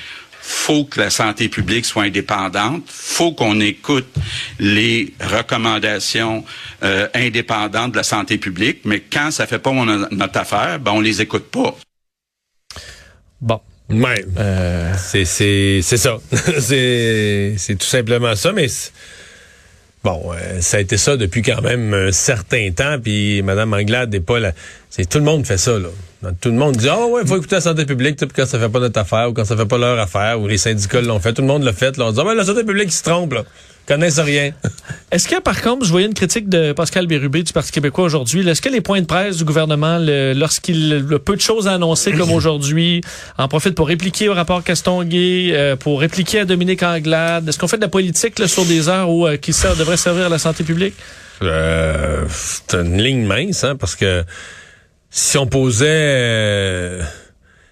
faut 0.50 0.84
que 0.84 1.00
la 1.00 1.12
santé 1.12 1.48
publique 1.48 1.86
soit 1.86 2.03
indépendante, 2.03 2.84
faut 2.88 3.34
qu'on 3.34 3.60
écoute 3.60 4.08
les 4.58 5.13
recommandations 5.19 6.43
euh, 6.81 7.08
indépendantes 7.13 7.91
de 7.91 7.98
la 7.98 8.03
santé 8.03 8.39
publique, 8.39 8.79
mais 8.84 9.00
quand 9.00 9.29
ça 9.29 9.46
fait 9.46 9.60
pas 9.60 9.72
notre 9.72 10.39
affaire, 10.39 10.79
ben 10.79 10.91
on 10.93 11.01
les 11.01 11.22
écoute 11.22 11.51
pas. 11.51 11.77
Bon. 13.39 13.62
Ouais. 13.89 14.25
Euh, 14.38 14.93
C'est, 14.98 15.25
c'est, 15.25 15.79
c'est 15.81 15.98
ça. 15.98 16.17
c'est, 16.60 17.55
c'est 17.58 17.75
tout 17.75 17.88
simplement 17.88 18.36
ça, 18.36 18.51
mais 18.51 18.67
bon, 20.03 20.31
euh, 20.31 20.62
ça 20.62 20.77
a 20.77 20.79
été 20.79 20.98
ça 20.98 21.17
depuis 21.17 21.41
quand 21.41 21.62
même 21.62 21.93
un 21.93 22.12
certain 22.12 22.69
temps, 22.72 22.98
puis 23.01 23.41
Mme 23.41 23.74
Anglade 23.74 24.12
n'est 24.12 24.19
pas 24.19 24.39
là. 24.39 24.51
C'est 24.89 25.08
tout 25.10 25.17
le 25.17 25.24
monde 25.24 25.46
fait 25.46 25.58
ça, 25.58 25.77
là. 25.79 25.89
Tout 26.41 26.50
le 26.50 26.55
monde 26.55 26.75
dit 26.75 26.89
Ah 26.89 27.05
ouais, 27.08 27.25
faut 27.25 27.38
écouter 27.38 27.55
la 27.55 27.62
santé 27.62 27.86
publique, 27.86 28.19
quand 28.36 28.46
ça 28.46 28.60
fait 28.60 28.69
pas 28.69 28.79
notre 28.79 29.00
affaire 29.00 29.29
ou 29.29 29.34
quand 29.34 29.46
ça 29.46 29.55
fait 29.55 29.65
pas 29.65 29.77
leur 29.77 29.98
affaire, 29.98 30.39
ou 30.39 30.48
les 30.48 30.58
syndicats 30.58 31.01
l'ont 31.01 31.19
fait, 31.19 31.34
tout 31.34 31.41
le 31.41 31.48
monde 31.48 31.63
l'a 31.63 31.74
fait, 31.74 31.98
là, 31.98 32.05
on 32.08 32.12
dit 32.12 32.19
Ah 32.22 32.25
ouais, 32.25 32.36
la 32.36 32.46
santé 32.46 32.63
publique 32.63 32.89
ils 32.89 32.91
se 32.91 33.03
trompe, 33.03 33.34
là. 33.34 33.43
Connaissent 33.89 34.19
rien. 34.19 34.51
Est-ce 35.12 35.27
que, 35.27 35.41
par 35.41 35.60
contre, 35.63 35.84
je 35.84 35.89
voyais 35.89 36.05
une 36.05 36.13
critique 36.13 36.48
de 36.48 36.72
Pascal 36.74 37.08
Bérubé 37.08 37.41
du 37.41 37.51
Parti 37.51 37.72
québécois 37.72 38.03
aujourd'hui, 38.05 38.48
est-ce 38.48 38.62
que 38.62 38.69
les 38.69 38.79
points 38.81 39.01
de 39.01 39.08
presse 39.08 39.38
du 39.38 39.43
gouvernement, 39.43 39.98
lorsqu'il 40.36 41.08
a 41.12 41.17
peu 41.17 41.36
de 41.36 41.41
choses 41.41 41.67
à 41.67 41.74
annoncer 41.74 42.12
comme 42.12 42.31
aujourd'hui, 42.31 43.01
en 43.39 43.48
profite 43.48 43.74
pour 43.74 43.88
répliquer 43.88 44.29
au 44.29 44.36
rapport 44.36 44.63
Castonguay, 44.63 45.50
euh, 45.53 45.75
pour 45.75 46.00
répliquer 46.00 46.41
à 46.41 46.46
Dominique 46.46 46.84
Anglade? 46.84 47.50
Est-ce 47.50 47.58
qu'on 47.58 47.67
fait 47.67 47.77
de 47.77 47.81
la 47.81 47.88
politique 47.88 48.38
là, 48.38 48.48
sur 48.48 48.63
des 48.65 48.88
heures 48.88 49.10
où, 49.10 49.25
euh, 49.25 49.38
qui 49.38 49.51
sert- 49.51 49.75
devrait 49.75 49.98
servir 49.98 50.27
à 50.27 50.29
la 50.29 50.38
santé 50.38 50.63
publique? 50.63 50.93
Euh, 51.41 52.25
c'est 52.29 52.75
une 52.75 53.01
ligne 53.01 53.25
mince, 53.25 53.63
hein, 53.63 53.75
parce 53.75 53.96
que 53.96 54.24
si 55.10 55.39
on 55.39 55.48
posait, 55.48 55.88
euh, 55.89 57.01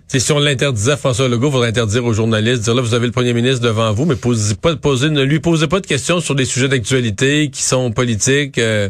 si 0.08 0.32
on 0.32 0.40
l'interdisait 0.40 0.94
à 0.94 0.98
François 0.98 1.28
Legault, 1.28 1.48
il 1.48 1.52
faudrait 1.52 1.70
interdire 1.70 2.06
aux 2.06 2.14
journalistes, 2.14 2.64
dire 2.64 2.74
là, 2.74 2.82
vous 2.82 2.94
avez 2.94 3.08
le 3.08 3.12
premier 3.12 3.34
ministre 3.34 3.62
devant 3.62 3.92
vous, 3.92 4.06
mais 4.06 4.16
posez 4.16 4.56
pas, 4.56 4.76
posez, 4.76 5.10
ne 5.10 5.24
lui 5.24 5.40
posez 5.40 5.68
pas 5.68 5.80
de 5.80 5.88
questions 5.88 6.20
sur 6.20 6.34
des 6.34 6.46
sujets 6.46 6.70
d'actualité 6.70 7.50
qui 7.50 7.62
sont 7.62 7.92
politiques. 7.92 8.58
Euh, 8.58 8.90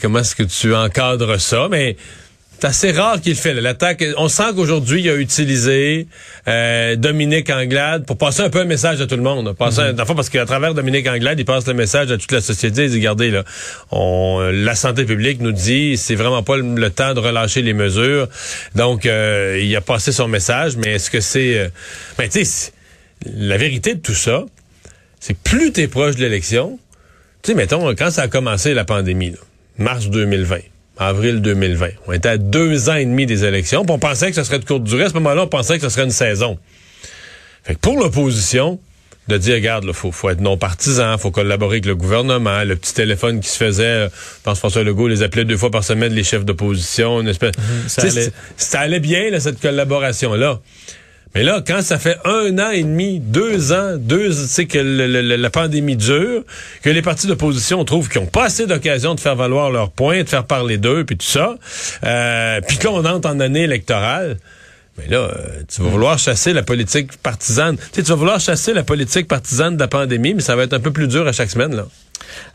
comment 0.00 0.20
est-ce 0.20 0.36
que 0.36 0.44
tu 0.44 0.74
encadres 0.74 1.40
ça? 1.40 1.68
Mais 1.70 1.96
c'est 2.58 2.66
assez 2.66 2.92
rare 2.92 3.20
qu'il 3.20 3.32
le 3.32 3.38
fait. 3.38 3.52
L'attaque, 3.54 4.04
on 4.16 4.28
sent 4.28 4.52
qu'aujourd'hui, 4.54 5.02
il 5.02 5.10
a 5.10 5.16
utilisé 5.16 6.06
euh, 6.48 6.96
Dominique 6.96 7.50
Anglade 7.50 8.06
pour 8.06 8.16
passer 8.16 8.42
un 8.42 8.50
peu 8.50 8.60
un 8.60 8.64
message 8.64 9.00
à 9.00 9.06
tout 9.06 9.16
le 9.16 9.22
monde. 9.22 9.54
Passer, 9.56 9.92
Mhm. 9.92 10.14
parce 10.16 10.30
qu'à 10.30 10.46
travers 10.46 10.72
Dominique 10.74 11.06
Anglade, 11.06 11.38
il 11.38 11.44
passe 11.44 11.66
le 11.66 11.74
message 11.74 12.10
à 12.10 12.16
toute 12.16 12.32
la 12.32 12.40
société. 12.40 12.84
Il 12.84 12.90
dit, 12.90 12.96
regardez, 12.98 13.30
là, 13.30 13.44
on, 13.90 14.40
la 14.52 14.74
santé 14.74 15.04
publique 15.04 15.40
nous 15.40 15.52
dit, 15.52 15.96
c'est 15.96 16.14
vraiment 16.14 16.42
pas 16.42 16.56
le, 16.56 16.74
le 16.74 16.90
temps 16.90 17.12
de 17.14 17.20
relâcher 17.20 17.60
les 17.62 17.74
mesures. 17.74 18.28
Donc, 18.74 19.04
euh, 19.06 19.60
il 19.62 19.74
a 19.76 19.80
passé 19.80 20.12
son 20.12 20.28
message, 20.28 20.76
mais 20.76 20.92
est-ce 20.94 21.10
que 21.10 21.20
c'est... 21.20 21.58
Euh, 21.58 21.68
ben, 22.16 22.28
tu 22.28 22.44
sais, 22.44 22.72
la 23.36 23.56
vérité 23.56 23.94
de 23.94 24.00
tout 24.00 24.14
ça, 24.14 24.44
c'est 25.20 25.36
plus 25.36 25.72
t'es 25.72 25.88
proche 25.88 26.16
de 26.16 26.20
l'élection, 26.20 26.78
tu 27.42 27.50
sais, 27.50 27.54
mettons, 27.56 27.94
quand 27.94 28.10
ça 28.10 28.22
a 28.22 28.28
commencé 28.28 28.74
la 28.74 28.84
pandémie, 28.84 29.30
là, 29.30 29.38
mars 29.78 30.08
2020, 30.08 30.58
avril 30.98 31.40
2020, 31.42 31.88
on 32.06 32.12
était 32.12 32.28
à 32.28 32.38
deux 32.38 32.88
ans 32.88 32.94
et 32.94 33.04
demi 33.04 33.26
des 33.26 33.44
élections, 33.44 33.84
puis 33.84 33.92
on 33.92 33.98
pensait 33.98 34.30
que 34.30 34.36
ce 34.36 34.44
serait 34.44 34.58
de 34.58 34.64
courte 34.64 34.84
durée. 34.84 35.04
À 35.04 35.08
ce 35.08 35.14
moment-là, 35.14 35.42
on 35.42 35.48
pensait 35.48 35.76
que 35.78 35.82
ce 35.84 35.88
serait 35.88 36.04
une 36.04 36.10
saison. 36.10 36.58
Fait 37.64 37.74
que 37.74 37.80
pour 37.80 37.98
l'opposition, 37.98 38.78
de 39.26 39.38
dire, 39.38 39.54
regarde, 39.54 39.84
il 39.88 39.94
faut, 39.94 40.12
faut 40.12 40.28
être 40.28 40.40
non 40.40 40.58
partisan, 40.58 41.16
faut 41.16 41.30
collaborer 41.30 41.76
avec 41.76 41.86
le 41.86 41.96
gouvernement, 41.96 42.62
le 42.62 42.76
petit 42.76 42.92
téléphone 42.92 43.40
qui 43.40 43.48
se 43.48 43.56
faisait, 43.56 43.84
euh, 43.84 44.08
je 44.10 44.42
pense 44.42 44.54
que 44.54 44.58
François 44.58 44.82
Legault 44.84 45.08
les 45.08 45.22
appelait 45.22 45.46
deux 45.46 45.56
fois 45.56 45.70
par 45.70 45.82
semaine 45.82 46.12
les 46.12 46.24
chefs 46.24 46.44
d'opposition, 46.44 47.22
une 47.22 47.28
espèce... 47.28 47.54
ça 47.88 48.02
Tu 48.02 48.10
sais, 48.10 48.18
allait. 48.20 48.30
ça 48.58 48.80
allait 48.80 49.00
bien, 49.00 49.30
là, 49.30 49.40
cette 49.40 49.60
collaboration-là. 49.60 50.60
Mais 51.34 51.42
là, 51.42 51.62
quand 51.66 51.82
ça 51.82 51.98
fait 51.98 52.16
un 52.24 52.58
an 52.60 52.70
et 52.70 52.82
demi, 52.84 53.18
deux 53.18 53.72
ans, 53.72 53.96
deux, 53.98 54.32
sais, 54.32 54.66
que 54.66 54.78
le- 54.78 55.36
la 55.36 55.50
pandémie 55.50 55.96
dure, 55.96 56.44
que 56.82 56.90
les 56.90 57.02
partis 57.02 57.26
d'opposition 57.26 57.84
trouvent 57.84 58.08
qu'ils 58.08 58.20
n'ont 58.20 58.28
pas 58.28 58.44
assez 58.44 58.66
d'occasion 58.66 59.14
de 59.16 59.20
faire 59.20 59.34
valoir 59.34 59.70
leurs 59.70 59.90
points, 59.90 60.22
de 60.22 60.28
faire 60.28 60.44
parler 60.46 60.78
d'eux, 60.78 61.04
puis 61.04 61.16
tout 61.16 61.26
ça, 61.26 61.56
euh, 62.04 62.60
puis 62.68 62.78
on 62.86 63.04
entre 63.04 63.28
en 63.28 63.40
année 63.40 63.62
électorale, 63.62 64.36
mais 64.96 65.08
là, 65.08 65.18
euh, 65.18 65.32
tu 65.68 65.82
vas 65.82 65.88
vouloir 65.88 66.18
chasser 66.20 66.52
la 66.52 66.62
politique 66.62 67.16
partisane. 67.18 67.76
Tu 67.78 67.82
sais, 67.92 68.02
tu 68.04 68.10
vas 68.10 68.14
vouloir 68.14 68.38
chasser 68.38 68.72
la 68.72 68.84
politique 68.84 69.26
partisane 69.26 69.74
de 69.74 69.80
la 69.80 69.88
pandémie, 69.88 70.34
mais 70.34 70.42
ça 70.42 70.54
va 70.54 70.62
être 70.62 70.72
un 70.74 70.78
peu 70.80 70.92
plus 70.92 71.08
dur 71.08 71.26
à 71.26 71.32
chaque 71.32 71.50
semaine, 71.50 71.74
là. 71.74 71.86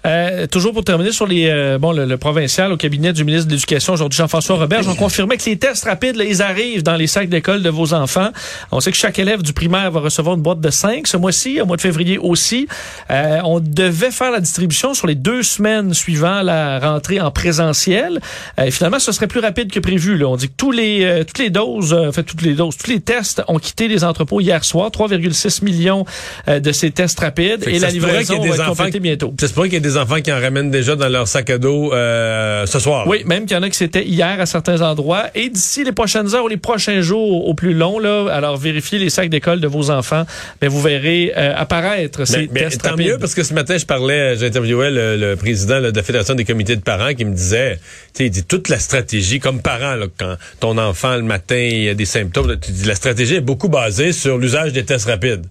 Euh, 0.06 0.48
toujours 0.48 0.74
pour 0.74 0.84
terminer 0.84 1.12
sur 1.12 1.28
les 1.28 1.48
euh, 1.50 1.78
bon 1.78 1.92
le, 1.92 2.06
le 2.06 2.18
provincial 2.18 2.72
au 2.72 2.78
cabinet 2.78 3.13
du 3.13 3.24
ministre 3.24 3.48
de 3.48 3.54
l'Éducation 3.54 3.94
aujourd'hui 3.94 4.18
Jean-François 4.18 4.58
Robert, 4.58 4.82
on 4.88 4.96
confirmait 4.96 5.38
que 5.38 5.46
les 5.46 5.58
tests 5.58 5.86
rapides 5.86 6.16
là, 6.16 6.24
ils 6.24 6.42
arrivent 6.42 6.84
dans 6.84 6.96
les 6.96 7.08
sacs 7.08 7.30
d'école 7.30 7.62
de 7.63 7.70
vos 7.70 7.94
enfants. 7.94 8.30
On 8.72 8.80
sait 8.80 8.92
que 8.92 8.98
chaque 8.98 9.20
élève 9.20 9.42
du 9.42 9.54
primaire 9.54 9.92
va 9.92 10.00
recevoir 10.00 10.36
une 10.36 10.42
boîte 10.42 10.62
de 10.62 10.70
5 10.70 11.08
ce 11.08 11.18
mois-ci, 11.18 11.62
au 11.62 11.66
mois 11.66 11.78
de 11.78 11.82
février 11.82 12.18
aussi. 12.18 12.68
Euh, 13.10 13.39
on 13.44 13.60
devait 13.60 14.12
faire 14.12 14.32
la 14.32 14.39
distribution 14.39 14.94
sur 14.94 15.08
les 15.08 15.16
deux 15.16 15.44
semaines 15.44 15.94
suivant 15.94 16.42
la 16.42 16.80
rentrée 16.80 17.20
en 17.20 17.32
présentiel. 17.32 18.20
Euh, 18.60 18.66
et 18.66 18.72
finalement, 18.72 19.00
ce 19.00 19.12
serait 19.12 19.28
plus 19.28 19.39
rapide 19.39 19.72
que 19.72 19.80
prévu. 19.80 20.18
Là. 20.18 20.28
On 20.28 20.36
dit 20.36 20.48
que 20.48 20.54
tous 20.56 20.72
les 20.72 21.04
euh, 21.04 21.24
toutes 21.24 21.39
les 21.39 21.50
doses, 21.50 21.94
euh, 21.94 22.10
en 22.10 22.12
fait 22.12 22.24
toutes 22.24 22.42
les 22.42 22.54
doses, 22.54 22.78
tous 22.78 22.89
les 22.89 23.00
tests 23.00 23.42
ont 23.48 23.60
quitté 23.60 23.88
les 23.88 24.04
entrepôts 24.04 24.42
hier 24.42 24.63
soir. 24.63 24.89
3,6 24.89 25.63
millions 25.63 26.06
euh, 26.48 26.60
de 26.60 26.72
ces 26.72 26.92
tests 26.92 27.20
rapides 27.20 27.63
et 27.68 27.80
la 27.80 27.89
livraison 27.89 28.39
va 28.39 28.48
être 28.48 28.66
complétée 28.66 29.00
bientôt. 29.00 29.34
Se 29.50 29.53
pourrait 29.56 29.68
qu'il 29.68 29.75
y 29.75 29.77
ait 29.77 29.82
des 29.82 29.98
enfants 29.98 30.22
qui 30.22 30.32
en 30.32 30.39
ramènent 30.39 30.70
déjà 30.70 30.96
dans 30.96 31.10
leur 31.10 31.27
sac 31.27 31.50
à 31.50 31.58
dos 31.58 31.91
euh, 31.91 32.65
ce 32.68 32.77
soir. 32.79 33.08
Oui, 33.08 33.24
même 33.25 33.46
qu'il 33.48 33.58
y 33.58 33.60
en 33.60 33.63
a 33.63 33.70
qui 33.70 33.75
c'était 33.75 34.06
hier 34.06 34.39
à 34.39 34.46
certains 34.46 34.82
endroits. 34.82 35.25
Et 35.34 35.50
d'ici 35.50 35.84
les 35.84 35.91
prochaines 35.91 36.36
heures 36.36 36.44
ou 36.44 36.48
les 36.48 36.58
prochains 36.58 37.01
jours 37.01 37.48
au 37.48 37.53
plus 37.56 37.74
long, 37.74 37.98
là, 37.98 38.27
alors 38.32 38.58
vérifiez 38.58 39.00
les 39.00 39.10
sacs 39.10 39.29
d'école 39.29 39.60
de 39.60 39.68
vos 39.68 39.89
enfants, 39.89 40.24
mais 40.62 40.68
vous 40.68 40.82
verrez 40.82 41.34
euh, 41.36 41.53
apparaître 41.56 42.25
ces 42.25 42.41
Mais, 42.41 42.50
mais 42.51 42.60
tests 42.62 42.84
tant 42.84 42.91
rapides. 42.91 43.08
mieux 43.08 43.18
parce 43.18 43.34
que 43.34 43.44
ce 43.44 43.53
matin 43.56 43.77
je 43.77 43.86
parlais, 43.86 44.36
j'interviewais 44.38 44.91
le, 44.91 45.18
le 45.18 45.36
président 45.36 45.79
là, 45.79 45.91
de 45.91 45.98
la 45.98 46.03
fédération 46.03 46.36
des 46.36 46.46
comités 46.46 46.75
de 46.75 46.82
parents 46.82 47.15
qui 47.15 47.25
me 47.25 47.34
disait, 47.34 47.77
tu 47.77 47.82
sais, 48.13 48.25
il 48.27 48.29
dit 48.29 48.44
toute 48.44 48.70
la 48.70 48.77
stratégie 48.77 49.39
comme 49.39 49.62
parent 49.63 49.96
là, 49.96 50.06
quand 50.18 50.36
ton 50.60 50.77
enfant 50.77 51.15
le 51.15 51.24
matin 51.24 51.58
il 51.58 51.89
a 51.89 51.96
des 51.96 52.06
symptômes, 52.06 52.56
tu 52.60 52.72
dis 52.72 52.86
la 52.86 52.96
stratégie 52.96 53.36
est 53.36 53.41
beaucoup 53.41 53.70
basée 53.70 54.13
sur 54.13 54.38
l'usage 54.38 54.74
des 54.74 54.86
tests 54.86 55.08
rapides. 55.08 55.48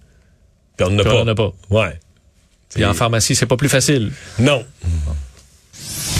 Puis 0.77 0.87
on 0.87 0.91
n'en 0.91 0.99
a 1.27 1.31
a 1.31 1.35
pas. 1.35 1.51
Ouais. 1.69 1.99
Puis 2.73 2.85
en 2.85 2.93
pharmacie, 2.93 3.35
c'est 3.35 3.45
pas 3.45 3.57
plus 3.57 3.69
facile. 3.69 4.11
Non. 4.37 4.65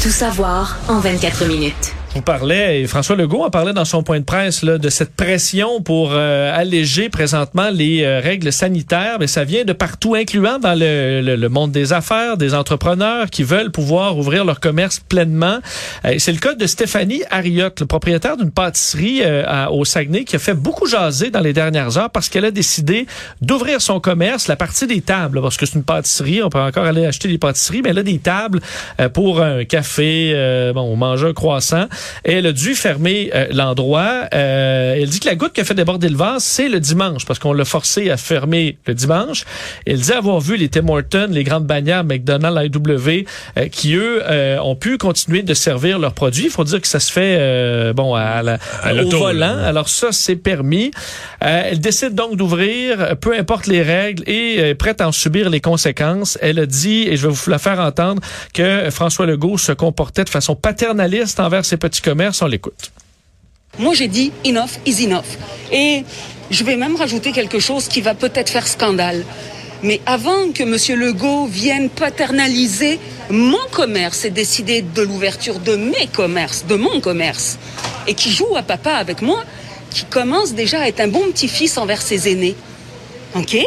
Tout 0.02 0.10
savoir 0.10 0.78
en 0.88 1.00
24 1.00 1.46
minutes. 1.46 1.94
Vous 2.16 2.24
parlez, 2.24 2.82
et 2.82 2.88
François 2.88 3.16
Legault 3.16 3.44
en 3.44 3.52
parlait 3.52 3.72
dans 3.72 3.86
son 3.86 4.02
point 4.02 4.20
de 4.20 4.26
presse 4.26 4.64
là, 4.64 4.80
de 4.80 4.90
cette 4.90 5.16
pression 5.16 5.80
pour 5.82 6.10
euh, 6.12 6.52
alléger 6.54 7.08
présentement 7.08 7.70
les 7.72 8.02
euh, 8.04 8.20
règles 8.20 8.52
sanitaires, 8.52 9.18
mais 9.20 9.28
ça 9.28 9.44
vient 9.44 9.64
de 9.64 9.74
partout, 9.74 10.16
incluant 10.16 10.58
dans 10.58 10.74
le, 10.74 11.22
le- 11.22 11.36
le 11.36 11.50
monde 11.50 11.72
des 11.72 11.94
affaires, 11.94 12.36
des 12.36 12.56
entrepreneurs 12.56 13.30
qui 13.30 13.44
veulent 13.44 13.72
pouvoir 13.72 14.18
ouvrir 14.18 14.44
leur 14.44 14.60
commerce 14.60 15.00
pleinement. 15.00 15.60
Euh, 16.04 16.16
C'est 16.18 16.32
le 16.32 16.40
cas 16.40 16.56
de 16.56 16.66
Stéphanie 16.66 17.22
Harriot, 17.30 17.70
le 17.80 17.86
propriétaire 17.86 18.38
d'une 18.38 18.52
pâtisserie 18.52 19.22
au 19.72 19.86
Saguenay, 19.86 20.24
qui 20.26 20.36
a 20.36 20.40
fait 20.40 20.56
beaucoup 20.56 20.88
jaser 20.88 21.30
dans 21.30 21.42
les 21.42 21.54
dernières 21.54 21.98
heures 22.00 22.10
parce 22.10 22.28
qu'elle 22.28 22.46
a 22.46 22.52
décidé 22.52 23.06
d'ouvrir 23.42 23.82
son 23.82 24.00
commerce, 24.00 24.48
la 24.48 24.56
partie 24.56 24.88
des 24.88 25.02
tables, 25.02 25.42
parce 25.44 25.58
que 25.58 25.66
c'est 25.68 25.76
une 25.76 25.84
pâtisserie, 25.84 26.42
on 26.42 26.50
peut 26.50 26.60
encore 26.60 26.86
aller 26.86 27.06
acheter 27.06 27.28
des 27.28 27.38
pâtisseries, 27.38 27.82
mais 27.84 27.96
a 27.98 28.04
des 28.04 28.18
tables 28.18 28.62
pour 29.14 29.42
un 29.42 29.64
café, 29.64 30.34
bon, 30.74 30.82
on 30.82 30.96
mange 30.96 31.24
un 31.24 31.34
croissant. 31.34 31.86
Et 32.26 32.34
elle 32.34 32.48
a 32.48 32.52
dû 32.52 32.76
fermer 32.76 33.32
euh, 33.34 33.48
l'endroit. 33.52 34.26
Euh, 34.34 34.96
elle 34.98 35.10
dit 35.10 35.20
que 35.20 35.28
la 35.28 35.36
goutte 35.36 35.54
qui 35.54 35.62
a 35.62 35.66
fait 35.66 35.74
déborder 35.74 36.10
le 36.10 36.18
vase, 36.18 36.44
c'est 36.44 36.70
le 36.70 36.80
dimanche, 36.80 37.26
parce 37.26 37.40
qu'on 37.40 37.54
l'a 37.54 37.66
forcé 37.66 38.10
à 38.10 38.18
fermer 38.18 38.78
le 38.86 38.94
dimanche. 38.94 39.46
Elle 39.86 40.00
dit 40.00 40.12
avoir 40.12 40.40
vu 40.40 40.58
les 40.58 40.70
Tim 40.70 40.88
Hortons, 40.88 41.28
les 41.30 41.44
grandes 41.44 41.66
bannières 41.66 42.04
McDonald's, 42.04 42.76
IW, 42.76 43.26
euh, 43.58 43.68
qui 43.68 43.96
eux 43.96 44.22
euh, 44.24 44.60
ont 44.60 44.76
pu 44.76 44.98
continuer 44.98 45.42
de 45.42 45.54
servir 45.54 46.00
leurs 46.00 46.14
produits. 46.14 46.46
Il 46.46 46.52
faut 46.52 46.64
dire 46.64 46.82
que 46.82 46.88
ça 46.88 47.00
se 47.00 47.12
fait 47.12 47.38
euh, 47.40 47.94
bon 47.94 48.14
à 48.14 48.42
la, 48.44 48.58
À 48.84 48.94
au 48.94 49.10
volant. 49.10 49.58
Alors 49.58 49.90
ça, 49.90 50.08
c'est 50.12 50.36
permis. 50.36 50.92
Euh, 51.44 51.64
elle 51.66 51.80
décide 51.80 52.16
donc 52.16 52.36
d'ouvrir, 52.36 53.18
peu 53.20 53.38
importe 53.38 53.68
les 53.68 53.82
règles, 53.82 54.24
et 54.28 54.60
est 54.60 54.76
prête 54.76 55.02
à 55.02 55.08
en 55.08 55.12
subir 55.12 55.50
les 55.50 55.62
conséquences. 55.62 56.38
Elle 56.42 56.60
a 56.60 56.66
dit, 56.66 57.08
et 57.08 57.18
je 57.18 57.28
vais 57.28 57.34
vous 57.34 57.50
la 57.50 57.60
faire 57.60 57.80
entendre, 57.80 58.22
que 58.54 58.90
François 58.90 59.26
Legault 59.26 59.58
se 59.58 59.72
comportait 59.72 60.24
de 60.24 60.30
façon 60.30 60.56
paternaliste 60.56 61.40
envers 61.40 61.66
ses 61.66 61.78
petits 61.78 61.89
commerces. 62.02 62.42
On 62.42 62.48
l'écoute. 62.48 62.92
Moi, 63.78 63.94
j'ai 63.94 64.08
dit 64.08 64.32
enough 64.46 64.80
is 64.86 65.06
enough. 65.06 65.38
Et 65.72 66.04
je 66.52 66.64
vais 66.64 66.76
même 66.76 66.96
rajouter 66.96 67.32
quelque 67.32 67.60
chose 67.60 67.88
qui 67.88 68.02
va 68.02 68.14
peut-être 68.16 68.50
faire 68.50 68.68
scandale. 68.68 69.24
Mais 69.84 70.02
avant 70.06 70.52
que 70.54 70.64
M. 70.64 71.00
Legault 71.00 71.46
vienne 71.46 71.90
paternaliser 71.90 73.00
mon 73.30 73.66
commerce 73.72 74.26
et 74.26 74.30
décider 74.30 74.82
de 74.82 75.02
l'ouverture 75.02 75.60
de 75.60 75.76
mes 75.76 76.08
commerces, 76.08 76.66
de 76.66 76.76
mon 76.76 77.00
commerce, 77.00 77.58
et 78.08 78.14
qui 78.14 78.32
joue 78.32 78.56
à 78.58 78.64
papa 78.64 78.92
avec 78.92 79.22
moi, 79.22 79.44
qui 79.90 80.04
commence 80.04 80.54
déjà 80.54 80.82
à 80.82 80.88
être 80.88 81.00
un 81.00 81.08
bon 81.08 81.32
petit-fils 81.32 81.78
envers 81.78 82.02
ses 82.02 82.30
aînés, 82.30 82.56
ok? 83.36 83.58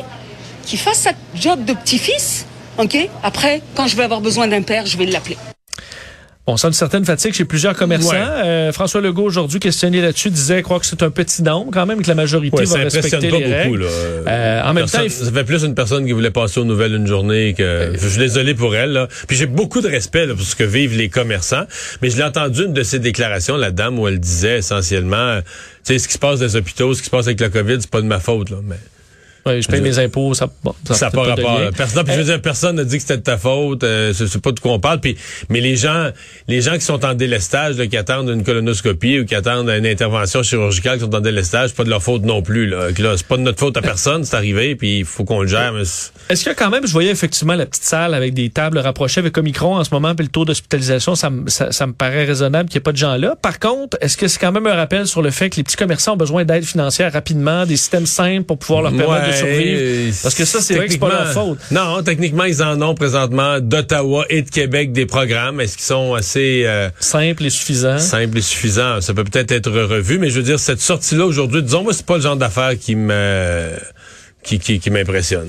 Qui 0.67 0.77
fasse 0.77 1.01
sa 1.01 1.13
job 1.35 1.65
de 1.65 1.73
petit-fils, 1.73 2.45
ok? 2.79 3.09
Après, 3.23 3.63
quand 3.75 3.87
je 3.87 3.97
vais 3.97 4.05
avoir 4.05 4.21
besoin 4.21 4.49
d'un 4.49 4.63
père, 4.63 4.85
je 4.85 4.99
vais 4.99 5.07
l'appeler. 5.07 5.39
On 6.49 6.57
sent 6.57 6.67
une 6.67 6.73
certaine 6.73 7.05
fatigue 7.05 7.33
chez 7.35 7.45
plusieurs 7.45 7.77
commerçants. 7.77 8.11
Ouais. 8.11 8.19
Euh, 8.19 8.73
François 8.73 9.01
Legault, 9.01 9.23
aujourd'hui, 9.23 9.61
questionné 9.61 10.01
là-dessus, 10.01 10.29
disait 10.29 10.61
croire 10.63 10.81
que 10.81 10.87
c'est 10.87 11.01
un 11.05 11.11
petit 11.11 11.41
nombre 11.41 11.71
quand 11.73 11.87
même, 11.87 12.03
que 12.03 12.09
la 12.09 12.17
majorité 12.17 12.57
Ouais, 12.57 12.65
va 12.65 12.79
respecter 12.79 13.11
pas 13.11 13.21
les 13.21 13.31
beaucoup. 13.31 13.45
règles. 13.53 13.83
Là. 13.85 13.89
Euh, 14.27 14.63
en 14.65 14.75
même 14.75 14.87
temps, 14.87 15.03
il 15.05 15.11
ça 15.11 15.31
fait 15.31 15.45
plus 15.45 15.63
une 15.63 15.77
personne 15.77 16.05
qui 16.05 16.11
voulait 16.11 16.33
passer 16.33 16.59
aux 16.59 16.65
nouvelles 16.65 16.95
une 16.95 17.07
journée 17.07 17.55
que. 17.57 17.93
Je 17.97 18.09
suis 18.09 18.19
désolé 18.19 18.55
pour 18.55 18.75
elle. 18.75 18.91
Là. 18.91 19.09
Puis 19.29 19.37
j'ai 19.37 19.47
beaucoup 19.47 19.81
de 19.83 19.89
respect 19.89 20.27
là, 20.27 20.35
pour 20.35 20.45
ce 20.45 20.57
que 20.57 20.65
vivent 20.65 20.97
les 20.97 21.09
commerçants. 21.09 21.63
Mais 22.03 22.11
je 22.11 22.17
l'ai 22.17 22.25
entendu 22.25 22.65
une 22.65 22.73
de 22.73 22.83
ses 22.83 22.99
déclarations, 22.99 23.57
la 23.57 23.71
dame, 23.71 24.01
où 24.01 24.09
elle 24.09 24.19
disait 24.19 24.59
essentiellement, 24.59 25.17
euh, 25.17 25.41
tu 25.85 25.93
sais, 25.93 25.99
ce 26.01 26.09
qui 26.09 26.15
se 26.15 26.19
passe 26.19 26.41
dans 26.41 26.47
les 26.47 26.57
hôpitaux, 26.57 26.93
ce 26.95 27.03
qui 27.03 27.07
se 27.07 27.11
passe 27.11 27.27
avec 27.27 27.39
la 27.41 27.51
COVID, 27.51 27.77
c'est 27.81 27.91
pas 27.91 28.01
de 28.01 28.07
ma 28.07 28.19
faute. 28.19 28.51
Là. 28.51 28.57
Mais 28.65 28.77
Ouais, 29.45 29.61
je 29.61 29.69
paye 29.69 29.79
Je- 29.79 29.83
mes 29.85 29.99
impôts, 29.99 30.35
ça 30.35 30.49
bon, 30.63 30.75
ça 30.85 31.07
n'a 31.07 31.11
pas 31.11 31.23
rapport. 31.23 31.61
Personne, 31.77 32.05
puis 32.05 32.15
je 32.15 32.19
veux 32.19 32.25
dire, 32.25 32.41
personne 32.41 32.77
n'a 32.77 32.85
dit 32.85 32.97
que 32.97 33.03
c'était 33.03 33.17
de 33.17 33.23
ta 33.23 33.37
faute. 33.37 33.83
Euh, 33.83 34.13
c'est 34.13 34.41
pas 34.41 34.53
de 34.53 34.61
quoi 34.61 34.73
on 34.73 34.79
parle. 34.79 35.01
Puis, 35.01 35.17
mais 35.49 35.61
les 35.61 35.77
gens, 35.77 36.11
les 36.49 36.61
gens 36.61 36.75
qui 36.75 36.83
sont 36.83 37.05
en 37.05 37.15
délestage, 37.15 37.77
là, 37.77 37.87
qui 37.87 37.97
attendent 37.97 38.29
une 38.29 38.45
colonoscopie 38.45 39.21
ou 39.21 39.25
qui 39.25 39.35
attendent 39.35 39.69
une 39.69 39.87
intervention 39.87 40.43
chirurgicale, 40.43 40.99
qui 40.99 41.05
sont 41.05 41.15
en 41.15 41.21
délestage, 41.21 41.75
pas 41.75 41.85
de 41.85 41.91
leur 41.91 42.03
faute 42.03 42.23
non 42.23 42.43
plus. 42.43 42.67
Là, 42.67 42.91
là, 42.97 43.15
c'est 43.17 43.27
pas 43.27 43.37
de 43.37 43.43
notre 43.43 43.59
faute 43.59 43.77
à 43.77 43.83
personne, 43.83 44.25
c'est 44.25 44.37
arrivé, 44.37 44.77
puis 44.77 44.99
il 45.01 45.05
faut 45.05 45.25
qu'on 45.25 45.43
le 45.43 45.49
gère. 45.49 45.73
Est-ce 46.29 46.45
que 46.45 46.55
quand 46.55 46.71
même, 46.71 46.87
je 46.87 46.93
voyais 46.93 47.11
effectivement 47.11 47.55
la 47.55 47.67
petite 47.67 47.85
salle 47.85 48.15
avec 48.15 48.35
des 48.35 48.51
tables 48.51 48.79
rapprochées 48.79 49.19
avec 49.21 49.37
Omicron 49.37 49.77
en 49.77 49.85
ce 49.85 49.91
moment, 49.93 50.15
puis 50.15 50.27
le 50.27 50.31
taux 50.31 50.45
d'hospitalisation, 50.45 51.15
ça, 51.15 51.31
ça 51.49 51.87
me 51.87 51.93
paraît 51.93 52.25
raisonnable 52.25 52.69
qu'il 52.69 52.79
n'y 52.79 52.83
ait 52.83 52.85
pas 52.85 52.93
de 52.93 52.97
gens 52.97 53.17
là. 53.17 53.35
Par 53.41 53.59
contre, 53.59 53.97
est-ce 54.01 54.17
que 54.17 54.29
c'est 54.29 54.39
quand 54.39 54.53
même 54.53 54.67
un 54.67 54.75
rappel 54.75 55.07
sur 55.07 55.23
le 55.23 55.31
fait 55.31 55.51
que 55.51 55.57
les 55.57 55.63
petits 55.65 55.77
commerçants 55.77 56.15
ont 56.15 56.17
besoin 56.17 56.45
d'aide 56.45 56.65
financière 56.65 57.13
rapidement, 57.13 57.67
des 57.67 57.77
systèmes 57.77 58.07
simples 58.07 58.45
pour 58.45 58.59
pouvoir 58.59 58.83
leur 58.83 58.93
permettre 58.93 59.27
de 59.29 59.32
Survivre? 59.37 60.15
Parce 60.23 60.35
que 60.35 60.45
ça, 60.45 60.61
c'est 60.61 60.75
vrai 60.75 60.87
que 60.87 60.93
c'est 60.93 60.99
pas 60.99 61.09
leur 61.09 61.19
techniquement- 61.25 61.49
faute. 61.57 61.59
Non, 61.71 62.03
techniquement, 62.03 62.45
ils 62.45 62.63
en 62.63 62.81
ont 62.83 62.95
présentement 62.95 63.61
d'Ottawa 63.61 64.25
et 64.31 64.43
de 64.43 64.51
Québec 64.51 64.93
des 64.93 65.07
programmes. 65.07 65.61
Est-ce 65.61 65.77
qu'ils 65.77 65.87
sont 65.87 66.15
assez 66.15 66.65
euh, 66.67 66.89
Simple 67.01 67.45
et 67.47 67.51
suffisant. 67.51 67.99
simples 67.99 68.39
et 68.39 68.43
suffisants? 68.43 69.01
Ça 69.01 69.15
peut 69.15 69.25
peut-être 69.25 69.53
être 69.53 69.71
revu, 69.71 70.19
mais 70.19 70.31
je 70.31 70.37
veux 70.37 70.43
dire, 70.45 70.59
cette 70.61 70.81
sortie-là 70.81 71.25
aujourd'hui, 71.27 71.63
disons, 71.63 71.83
moi, 71.83 71.93
c'est 71.93 72.07
pas 72.07 72.17
le 72.17 72.23
genre 72.23 72.37
d'affaires 72.37 72.79
qui 72.79 72.95
me 72.97 73.69
qui, 74.43 74.59
qui, 74.59 74.81
qui 74.81 74.91
m'impressionne. 74.91 75.49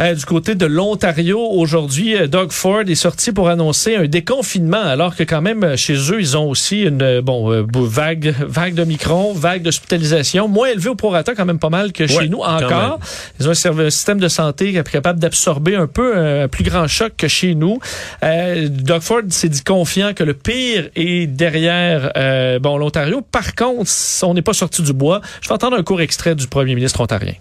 Euh, 0.00 0.14
du 0.14 0.24
côté 0.24 0.54
de 0.54 0.66
l'Ontario, 0.66 1.38
aujourd'hui, 1.38 2.16
euh, 2.16 2.26
Doug 2.26 2.52
Ford 2.52 2.82
est 2.86 2.94
sorti 2.94 3.32
pour 3.32 3.48
annoncer 3.48 3.96
un 3.96 4.06
déconfinement, 4.06 4.82
alors 4.82 5.14
que 5.14 5.24
quand 5.24 5.42
même, 5.42 5.62
euh, 5.62 5.76
chez 5.76 5.94
eux, 5.94 6.20
ils 6.20 6.36
ont 6.36 6.48
aussi 6.48 6.82
une 6.82 7.20
bon 7.20 7.52
euh, 7.52 7.66
vague, 7.74 8.34
vague 8.40 8.74
de 8.74 8.84
micron, 8.84 9.32
vague 9.32 9.62
d'hospitalisation, 9.62 10.48
moins 10.48 10.68
élevée 10.68 10.88
au 10.88 10.94
prorata 10.94 11.34
quand 11.34 11.44
même 11.44 11.58
pas 11.58 11.70
mal 11.70 11.92
que 11.92 12.06
chez 12.06 12.16
Ouais, 12.16 12.28
nous 12.28 12.40
encore. 12.40 12.98
Ils 13.38 13.48
ont 13.48 13.50
un, 13.50 13.90
système 13.90 14.18
de 14.18 14.28
santé 14.28 14.70
qui 14.72 14.76
est 14.76 14.90
capable 14.90 15.18
d'absorber 15.18 15.76
un 15.76 15.86
peu 15.86 16.16
un 16.16 16.48
plus 16.48 16.64
grand 16.64 16.86
choc 16.86 17.12
que 17.16 17.28
chez 17.28 17.54
nous. 17.54 17.78
Euh, 18.22 18.68
Doug 18.68 19.00
Ford 19.00 19.22
s'est 19.28 19.48
dit 19.48 19.62
confiant 19.62 20.12
que 20.14 20.24
le 20.24 20.34
pire 20.34 20.90
est 20.96 21.26
derrière 21.26 22.12
euh, 22.16 22.58
bon 22.58 22.76
l'Ontario. 22.76 23.20
Par 23.20 23.54
contre, 23.54 23.90
on 24.22 24.34
n'est 24.34 24.42
pas 24.42 24.52
sorti 24.52 24.82
du 24.82 24.92
bois. 24.92 25.20
Je 25.40 25.48
vais 25.48 25.54
entendre 25.54 25.76
un 25.76 25.82
court 25.82 26.00
extrait 26.00 26.34
du 26.34 26.46
premier 26.46 26.74
ministre 26.74 27.00
ontarien. 27.00 27.34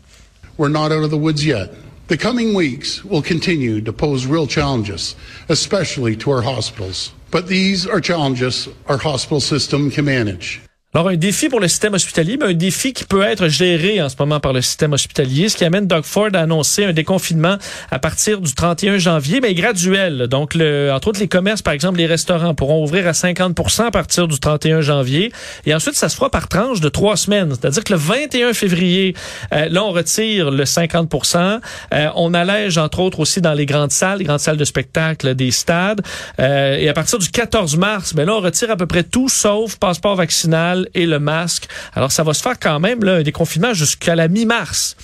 We're 0.57 0.69
not 0.69 0.91
out 0.91 1.03
of 1.03 1.09
the 1.09 1.13
woods 1.13 1.43
yet. 1.43 1.69
The 2.09 2.17
coming 2.17 2.55
weeks 2.55 3.05
will 3.05 3.21
continue 3.21 3.81
to 3.81 3.93
pose 3.93 4.25
real 4.25 4.47
challenges, 4.47 5.15
especially 5.47 6.15
to 6.15 6.31
our 6.31 6.41
hospitals. 6.41 7.11
But 7.29 7.45
these 7.45 7.85
are 7.85 8.01
challenges 8.01 8.67
our 8.87 8.97
hospital 8.97 9.39
system 9.39 9.91
can 9.91 10.05
manage. 10.05 10.59
Alors, 10.96 11.10
un 11.10 11.17
défi 11.17 11.50
pour 11.50 11.60
le 11.60 11.67
système 11.67 11.93
hospitalier, 11.93 12.36
mais 12.38 12.48
un 12.48 12.53
défi 12.53 12.93
qui 12.93 13.03
peut 13.03 13.22
être 13.22 13.48
géré 13.48 14.01
en 14.01 14.10
ce 14.10 14.15
moment 14.17 14.39
par 14.39 14.53
le 14.53 14.62
système 14.63 14.91
hospitalier, 14.91 15.48
ce 15.48 15.55
qui 15.55 15.63
amène 15.63 15.86
Doug 15.86 16.03
Ford 16.03 16.29
à 16.34 16.39
annoncer 16.39 16.84
un 16.84 16.93
déconfinement 16.93 17.58
à 17.91 18.00
partir 18.00 18.41
du 18.41 18.55
31 18.55 18.98
janvier, 18.98 19.39
mais 19.39 19.53
graduel. 19.53 20.25
Donc, 20.25 20.55
le, 20.55 20.91
entre 20.91 21.10
autres, 21.10 21.19
les 21.19 21.27
commerces, 21.27 21.62
par 21.62 21.74
exemple, 21.75 22.00
les 22.00 22.08
restaurants 22.08 22.55
pourront 22.55 22.84
ouvrir 22.84 23.08
à 23.08 23.12
50% 23.12 23.84
à 23.84 23.91
partir 23.91 24.27
du 24.27 24.39
31 24.39 24.81
janvier. 24.81 25.31
Et 25.67 25.75
ensuite, 25.75 25.93
ça 25.93 26.10
se 26.10 26.15
fera 26.15 26.31
par 26.31 26.48
tranche 26.48 26.81
de 26.81 26.89
trois 26.89 27.17
semaines. 27.17 27.51
C'est-à-dire 27.51 27.84
que 27.84 27.93
le 27.93 28.00
21 28.00 28.53
février, 28.53 29.13
euh, 29.53 29.69
là, 29.69 29.84
on 29.84 29.91
retire 29.91 30.50
le 30.50 30.63
50% 30.63 31.60
euh, 31.93 32.08
On 32.15 32.34
allège, 32.34 32.79
entre 32.79 33.01
autres, 33.01 33.19
aussi 33.19 33.41
dans 33.41 33.53
les 33.53 33.67
grandes 33.67 33.91
salles, 33.91 34.17
les 34.17 34.25
grandes 34.25 34.39
salles 34.39 34.58
de 34.58 34.65
spectacle 34.65 35.36
des 35.36 35.51
stades. 35.51 36.01
Euh, 36.39 36.77
et 36.77 36.89
à 36.89 36.93
partir 36.93 37.19
du 37.19 37.29
14 37.29 37.77
mars, 37.77 38.15
ben 38.15 38.25
là, 38.25 38.34
on 38.34 38.41
retire 38.41 38.72
à 38.72 38.75
peu 38.75 38.88
près 38.88 39.03
tout, 39.03 39.29
sauf 39.29 39.77
passeport 39.77 40.15
vaccinal 40.15 40.78
et 40.93 41.05
le 41.05 41.19
masque. 41.19 41.67
Alors, 41.93 42.12
ça 42.12 42.24
va 42.24 42.33
se 42.33 42.41
faire 42.41 42.59
quand 42.59 42.79
même, 42.79 43.03
là, 43.03 43.15
un 43.15 43.24
déconfinement 43.24 43.74
jusqu'à 43.74 44.15
la 44.15 44.27
mi-mars. 44.27 44.95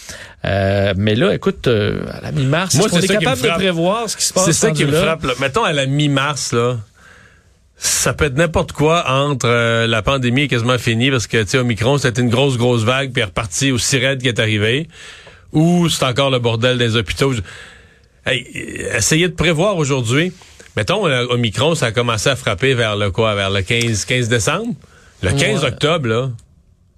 Euh, 0.45 0.93
mais 0.95 1.15
là, 1.15 1.33
écoute, 1.33 1.67
euh, 1.67 2.03
à 2.11 2.21
la 2.21 2.31
mi-mars, 2.31 2.75
est-ce 2.75 2.87
qu'on 2.87 2.99
est 2.99 3.07
capable 3.07 3.41
de 3.41 3.49
prévoir 3.49 4.09
ce 4.09 4.17
qui 4.17 4.23
se 4.23 4.33
passe 4.33 4.45
C'est 4.45 4.53
ça 4.53 4.71
qui 4.71 4.85
me 4.85 4.91
là? 4.91 5.01
frappe. 5.01 5.23
Là. 5.23 5.33
Mettons 5.39 5.63
à 5.63 5.73
la 5.73 5.85
mi-mars, 5.85 6.53
là, 6.53 6.77
ça 7.77 8.13
peut 8.13 8.25
être 8.25 8.35
n'importe 8.35 8.71
quoi 8.71 9.09
entre 9.09 9.47
euh, 9.47 9.87
la 9.87 10.01
pandémie 10.01 10.43
est 10.43 10.47
quasiment 10.47 10.77
finie 10.77 11.11
parce 11.11 11.27
que, 11.27 11.41
tu 11.43 11.49
sais, 11.49 11.57
Omicron, 11.57 11.97
c'était 11.97 12.21
une 12.21 12.29
grosse, 12.29 12.57
grosse 12.57 12.83
vague, 12.83 13.11
puis 13.11 13.23
repartie 13.23 13.71
aussi 13.71 13.97
raide 13.97 14.21
qui 14.21 14.27
est 14.27 14.39
arrivée, 14.39 14.87
ou 15.51 15.89
c'est 15.89 16.05
encore 16.05 16.29
le 16.29 16.39
bordel 16.39 16.77
des 16.77 16.95
hôpitaux. 16.95 17.33
Hey, 18.25 18.45
essayez 18.95 19.27
de 19.27 19.33
prévoir 19.33 19.77
aujourd'hui. 19.77 20.31
Mettons, 20.77 21.05
Omicron, 21.05 21.73
ça 21.75 21.87
a 21.87 21.91
commencé 21.91 22.29
à 22.29 22.35
frapper 22.35 22.73
vers 22.73 22.95
le 22.97 23.09
quoi? 23.09 23.33
Vers 23.35 23.49
le 23.49 23.61
15, 23.61 24.05
15 24.05 24.27
décembre? 24.27 24.73
Le 25.21 25.31
15 25.31 25.61
Ouais. 25.63 25.67
octobre, 25.69 26.07
là. 26.07 26.29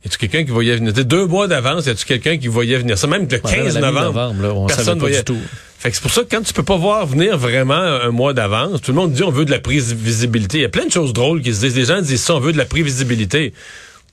Y 0.03 0.07
a-tu 0.07 0.17
quelqu'un 0.17 0.43
qui 0.45 0.51
voyait 0.51 0.75
venir? 0.75 0.93
Deux 0.93 1.25
mois 1.25 1.47
d'avance, 1.47 1.85
y 1.85 1.89
a-tu 1.89 2.05
quelqu'un 2.05 2.37
qui 2.37 2.47
voyait 2.47 2.77
venir? 2.77 2.97
Ça, 2.97 3.07
même 3.07 3.27
que 3.27 3.35
le 3.35 3.41
Ouais, 3.43 3.55
15 3.55 3.77
à 3.77 3.79
la 3.81 3.87
novembre. 3.91 4.33
mi-novembre, 4.33 4.41
là, 4.43 4.53
on 4.53 4.67
personne 4.67 4.93
pas 4.95 4.99
voyait. 4.99 5.17
du 5.19 5.23
tout. 5.25 5.37
Fait 5.79 5.89
que 5.89 5.95
c'est 5.95 6.01
pour 6.01 6.11
ça 6.11 6.21
que 6.23 6.27
quand 6.35 6.41
tu 6.41 6.53
peux 6.53 6.63
pas 6.63 6.77
voir 6.77 7.05
venir 7.05 7.37
vraiment 7.37 7.73
un 7.75 8.09
mois 8.11 8.33
d'avance, 8.33 8.81
tout 8.81 8.91
le 8.91 8.95
monde 8.97 9.11
dit 9.11 9.23
on 9.23 9.29
veut 9.31 9.45
de 9.45 9.51
la 9.51 9.59
prévisibilité. 9.59 10.59
Il 10.59 10.61
y 10.61 10.65
a 10.65 10.69
plein 10.69 10.85
de 10.85 10.91
choses 10.91 11.13
drôles 11.13 11.41
qui 11.41 11.53
se 11.53 11.59
disent. 11.61 11.75
Les 11.75 11.85
gens 11.85 12.01
disent 12.01 12.21
ça, 12.23 12.35
on 12.35 12.39
veut 12.39 12.51
de 12.53 12.57
la 12.57 12.65
prévisibilité. 12.65 13.53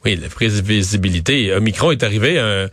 Oui, 0.04 0.18
la 0.20 0.28
prévisibilité. 0.28 1.54
Omicron 1.54 1.90
est 1.92 2.02
arrivé 2.02 2.38
un- 2.38 2.64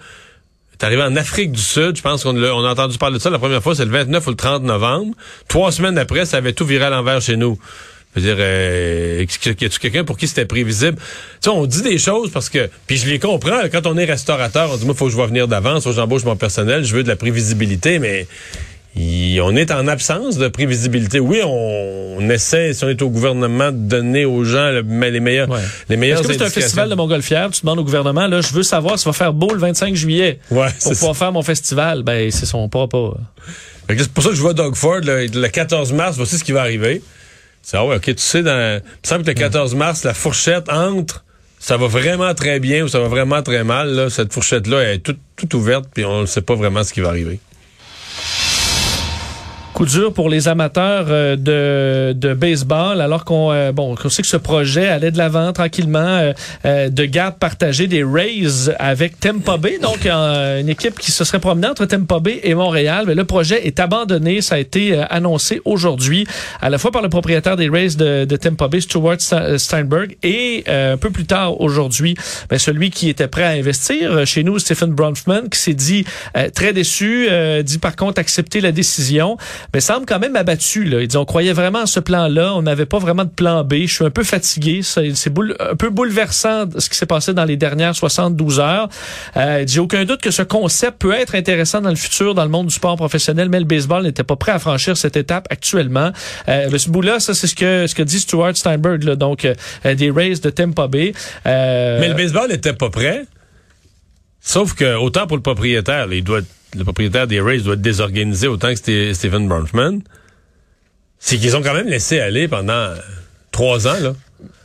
est 0.74 0.84
arrivé 0.84 1.02
en 1.04 1.16
Afrique 1.16 1.52
du 1.54 1.62
Sud. 1.62 1.96
Je 1.96 2.02
pense 2.02 2.24
qu'on 2.24 2.34
l'a- 2.34 2.54
on 2.56 2.66
a 2.66 2.72
entendu 2.72 2.98
parler 2.98 3.18
de 3.18 3.22
ça 3.22 3.30
la 3.30 3.40
première 3.40 3.62
fois, 3.64 3.76
c'est 3.76 3.86
le 3.86 3.92
29 3.92 4.28
ou 4.28 4.32
le 4.32 4.36
30 4.36 4.64
novembre. 4.64 5.14
Trois 5.48 5.72
semaines 5.72 5.98
après, 5.98 6.26
ça 6.26 6.38
avait 6.38 6.54
tout 6.54 6.66
viré 6.66 6.86
à 6.86 6.90
l'envers 6.90 7.22
chez 7.22 7.38
nous. 7.38 7.58
Je 8.16 8.20
veux 8.20 8.26
dire, 8.28 8.36
euh, 8.40 9.26
y 9.46 9.50
a-tu 9.66 9.80
quelqu'un 9.80 10.04
pour 10.04 10.18
qui 10.18 10.28
c'était 10.28 10.46
prévisible? 10.46 10.98
Tu 10.98 11.04
sais, 11.42 11.50
on 11.50 11.66
dit 11.66 11.82
des 11.82 11.98
choses 11.98 12.30
parce 12.32 12.50
que, 12.50 12.70
puis 12.86 12.98
je 12.98 13.08
les 13.08 13.20
comprends, 13.20 13.62
quand 13.72 13.88
on 13.88 13.98
est 13.98 14.06
restaurateur, 14.06 14.70
on 14.74 14.78
dit, 14.78 14.86
moi, 14.86 14.94
faut 14.96 15.06
que 15.06 15.12
je 15.12 15.16
vois 15.16 15.28
venir 15.28 15.48
d'avance, 15.48 15.84
faut 15.84 15.92
que 15.92 15.96
j'embauche 15.96 16.26
mon 16.26 16.36
personnel, 16.36 16.84
je 16.84 16.94
veux 16.96 17.04
de 17.04 17.08
la 17.08 17.16
prévisibilité, 17.16 18.00
mais 18.00 18.28
on 19.42 19.56
est 19.56 19.72
en 19.72 19.88
absence 19.88 20.38
de 20.38 20.50
prévisibilité. 20.50 21.22
Oui, 21.22 21.40
on, 21.46 22.18
on 22.18 22.30
essaie, 22.30 22.74
si 22.74 22.84
on 22.84 22.90
est 22.90 23.02
au 23.02 23.10
gouvernement, 23.10 23.72
de 23.72 23.78
donner 23.78 24.26
aux 24.26 24.44
gens 24.44 24.70
le- 24.72 24.82
les 25.10 25.20
meilleurs, 25.22 25.50
Ouais. 25.50 25.60
les 25.88 25.96
meilleures 25.96 26.20
Est-ce 26.20 26.28
que 26.28 26.34
c'est 26.34 26.44
un 26.44 26.50
festival 26.50 26.90
de 26.90 26.96
Montgolfière? 26.96 27.50
Tu 27.52 27.62
demandes 27.62 27.80
au 27.80 27.84
gouvernement, 27.86 28.28
là, 28.28 28.42
je 28.42 28.52
veux 28.54 28.64
savoir 28.64 29.00
s'il 29.00 29.06
va 29.08 29.14
faire 29.14 29.32
beau 29.34 29.54
le 29.54 29.60
25 29.60 29.96
juillet 29.96 30.40
Ouais, 30.52 30.68
pour 30.84 30.92
pouvoir 30.92 31.16
faire 31.16 31.32
mon 31.32 31.42
festival. 31.44 32.04
Ben, 32.04 32.30
c'est 32.32 32.46
son 32.46 32.68
pas 32.68 32.88
C'est 33.88 34.10
pour 34.12 34.24
ça 34.24 34.30
que 34.32 34.36
je 34.36 34.42
vois 34.42 34.54
Doug 34.54 34.76
Ford 34.76 35.00
le, 35.02 35.28
le 35.28 35.48
14 35.48 35.94
mars, 35.94 36.18
voici 36.18 36.38
ce 36.38 36.44
qui 36.44 36.52
va 36.52 36.60
arriver. 36.62 37.02
C'est 37.62 37.78
ah 37.78 37.86
ouais, 37.86 37.98
ok, 37.98 38.04
tu 38.04 38.14
sais, 38.18 38.44
dans, 38.44 38.82
il 38.82 38.84
me 38.84 39.08
semble 39.08 39.24
que 39.24 39.30
le 39.30 39.36
14 39.36 39.76
mars, 39.76 40.04
la 40.04 40.14
fourchette 40.14 40.70
entre 40.70 41.24
ça 41.62 41.78
va 41.78 41.86
vraiment 41.86 42.34
très 42.34 42.60
bien 42.60 42.84
ou 42.84 42.88
ça 42.88 43.00
va 43.00 43.08
vraiment 43.08 43.44
très 43.44 43.64
mal. 43.64 43.94
Là, 43.94 44.10
cette 44.10 44.34
fourchette-là 44.34 44.94
est 44.94 45.00
toute, 45.00 45.20
toute 45.36 45.54
ouverte, 45.54 45.86
puis 45.94 46.04
on 46.06 46.22
ne 46.22 46.26
sait 46.26 46.42
pas 46.42 46.56
vraiment 46.56 46.84
ce 46.84 46.92
qui 46.92 47.02
va 47.02 47.10
arriver. 47.10 47.40
Dur 49.86 50.14
pour 50.14 50.30
les 50.30 50.48
amateurs 50.48 51.08
euh, 51.10 51.36
de, 51.36 52.14
de 52.14 52.34
baseball, 52.36 53.02
alors 53.02 53.26
qu'on 53.26 53.52
euh, 53.52 53.72
bon, 53.72 53.96
qu'on 53.96 54.10
sait 54.10 54.22
que 54.22 54.28
ce 54.28 54.38
projet 54.38 54.88
allait 54.88 55.10
de 55.10 55.18
l'avant 55.18 55.54
tranquillement 55.54 56.00
euh, 56.00 56.34
euh, 56.66 56.90
de 56.90 57.06
garde 57.06 57.38
partagée 57.40 57.88
des 57.88 58.04
Rays 58.04 58.70
avec 58.78 59.20
Tampa 59.20 59.58
Bay, 59.58 59.80
donc 59.80 60.06
une 60.06 60.70
équipe 60.70 61.00
qui 61.00 61.12
se 61.12 61.24
serait 61.24 61.40
promenée 61.40 61.68
entre 61.68 61.86
Tampa 61.86 62.20
Bay 62.20 62.42
et 62.44 62.54
Montréal. 62.54 63.06
Mais 63.08 63.16
le 63.16 63.26
projet 63.26 63.66
est 63.66 63.80
abandonné, 63.80 64.42
ça 64.42 64.56
a 64.56 64.60
été 64.60 64.96
annoncé 65.10 65.62
aujourd'hui, 65.66 66.28
à 66.62 66.70
la 66.70 66.78
fois 66.78 66.92
par 66.92 67.02
le 67.02 67.10
propriétaire 67.10 67.56
des 67.56 67.68
Rays 67.68 67.96
de, 67.98 68.26
de 68.26 68.36
Tampa 68.36 68.68
Bay, 68.68 68.82
Stuart 68.82 69.18
Steinberg, 69.58 70.16
et 70.22 70.64
un 70.68 70.98
peu 70.98 71.10
plus 71.10 71.26
tard 71.26 71.60
aujourd'hui, 71.60 72.16
ben, 72.50 72.60
celui 72.60 72.92
qui 72.92 73.10
était 73.10 73.28
prêt 73.28 73.44
à 73.44 73.50
investir 73.50 74.28
chez 74.28 74.44
nous, 74.44 74.60
Stephen 74.60 74.92
Bronfman, 74.92 75.50
qui 75.50 75.60
s'est 75.60 75.74
dit 75.74 76.06
très 76.54 76.72
déçu, 76.72 77.28
dit 77.64 77.80
par 77.80 77.96
contre 77.96 78.20
accepter 78.20 78.62
la 78.62 78.72
décision 78.72 79.38
mais 79.74 79.80
semble 79.80 80.06
quand 80.06 80.20
même 80.20 80.36
abattu. 80.36 80.84
Là. 80.84 81.02
Il 81.02 81.08
dit 81.08 81.18
on 81.18 81.26
croyait 81.26 81.54
vraiment 81.54 81.80
à 81.80 81.86
ce 81.86 82.00
plan-là, 82.00 82.54
on 82.56 82.62
n'avait 82.62 82.86
pas 82.86 83.00
vraiment 83.00 83.26
de 83.26 83.30
plan 83.30 83.64
B. 83.64 83.86
Je 83.86 83.94
suis 83.94 84.06
un 84.06 84.10
peu 84.10 84.24
fatigué, 84.24 84.82
c'est 84.84 85.12
un 85.60 85.76
peu 85.76 85.90
bouleversant 85.90 86.66
ce 86.78 86.90
qui 86.90 86.98
s'est 86.98 87.06
passé 87.06 87.34
dans 87.34 87.46
les 87.46 87.58
dernières 87.58 87.96
72 87.96 88.60
heures. 88.60 88.90
Euh, 89.38 89.60
il 89.62 89.66
dit 89.66 89.80
aucun 89.80 90.06
doute 90.06 90.22
que 90.22 90.32
ce 90.32 90.44
concept 90.44 91.00
peut 91.00 91.14
être 91.14 91.36
intéressant 91.36 91.82
dans 91.82 91.90
le 91.90 91.96
futur 91.96 92.36
dans 92.36 92.44
le 92.44 92.50
monde 92.50 92.68
du 92.68 92.74
sport 92.74 92.96
professionnel, 92.96 93.50
mais 93.50 93.60
le 93.60 93.66
baseball 93.66 94.04
n'était 94.04 94.24
pas 94.24 94.36
prêt 94.36 94.52
à 94.52 94.60
franchir 94.60 94.98
cette 94.98 95.16
étape 95.16 95.48
actuellement. 95.50 96.12
Euh, 96.48 96.78
ce 96.78 96.90
bout-là, 96.90 97.20
ça 97.20 97.34
c'est 97.34 97.48
ce 97.48 97.56
que 97.56 97.88
ce 97.88 97.96
que 97.96 98.04
dit 98.04 98.20
Stuart 98.20 98.56
Steinberg, 98.56 99.04
là, 99.04 99.16
donc 99.16 99.46
euh, 99.46 99.56
des 99.96 100.12
Rays 100.12 100.36
de 100.36 100.50
Tampa 100.50 100.88
Bay. 100.88 101.14
Euh, 101.46 102.00
Mais 102.00 102.10
le 102.10 102.16
baseball 102.16 102.50
n'était 102.50 102.74
pas 102.74 102.90
prêt. 102.90 103.26
Sauf 104.42 104.74
que, 104.74 104.96
autant 104.96 105.28
pour 105.28 105.38
le 105.38 105.44
propriétaire, 105.44 106.12
il 106.12 106.24
doit 106.24 106.42
le 106.76 106.84
propriétaire 106.84 107.28
des 107.28 107.42
Rays 107.42 107.60
doit 107.60 107.74
être 107.74 107.82
désorganisé 107.82 108.48
autant 108.48 108.70
que 108.70 108.76
c'était 108.76 109.14
Stephen 109.14 109.48
Bronfman. 109.48 110.00
c'est 111.20 111.38
qu'ils 111.38 111.56
ont 111.56 111.62
quand 111.62 111.74
même 111.74 111.88
laissé 111.88 112.20
aller 112.20 112.48
pendant 112.48 112.94
trois 113.52 113.88
ans, 113.88 114.00
là, 114.02 114.14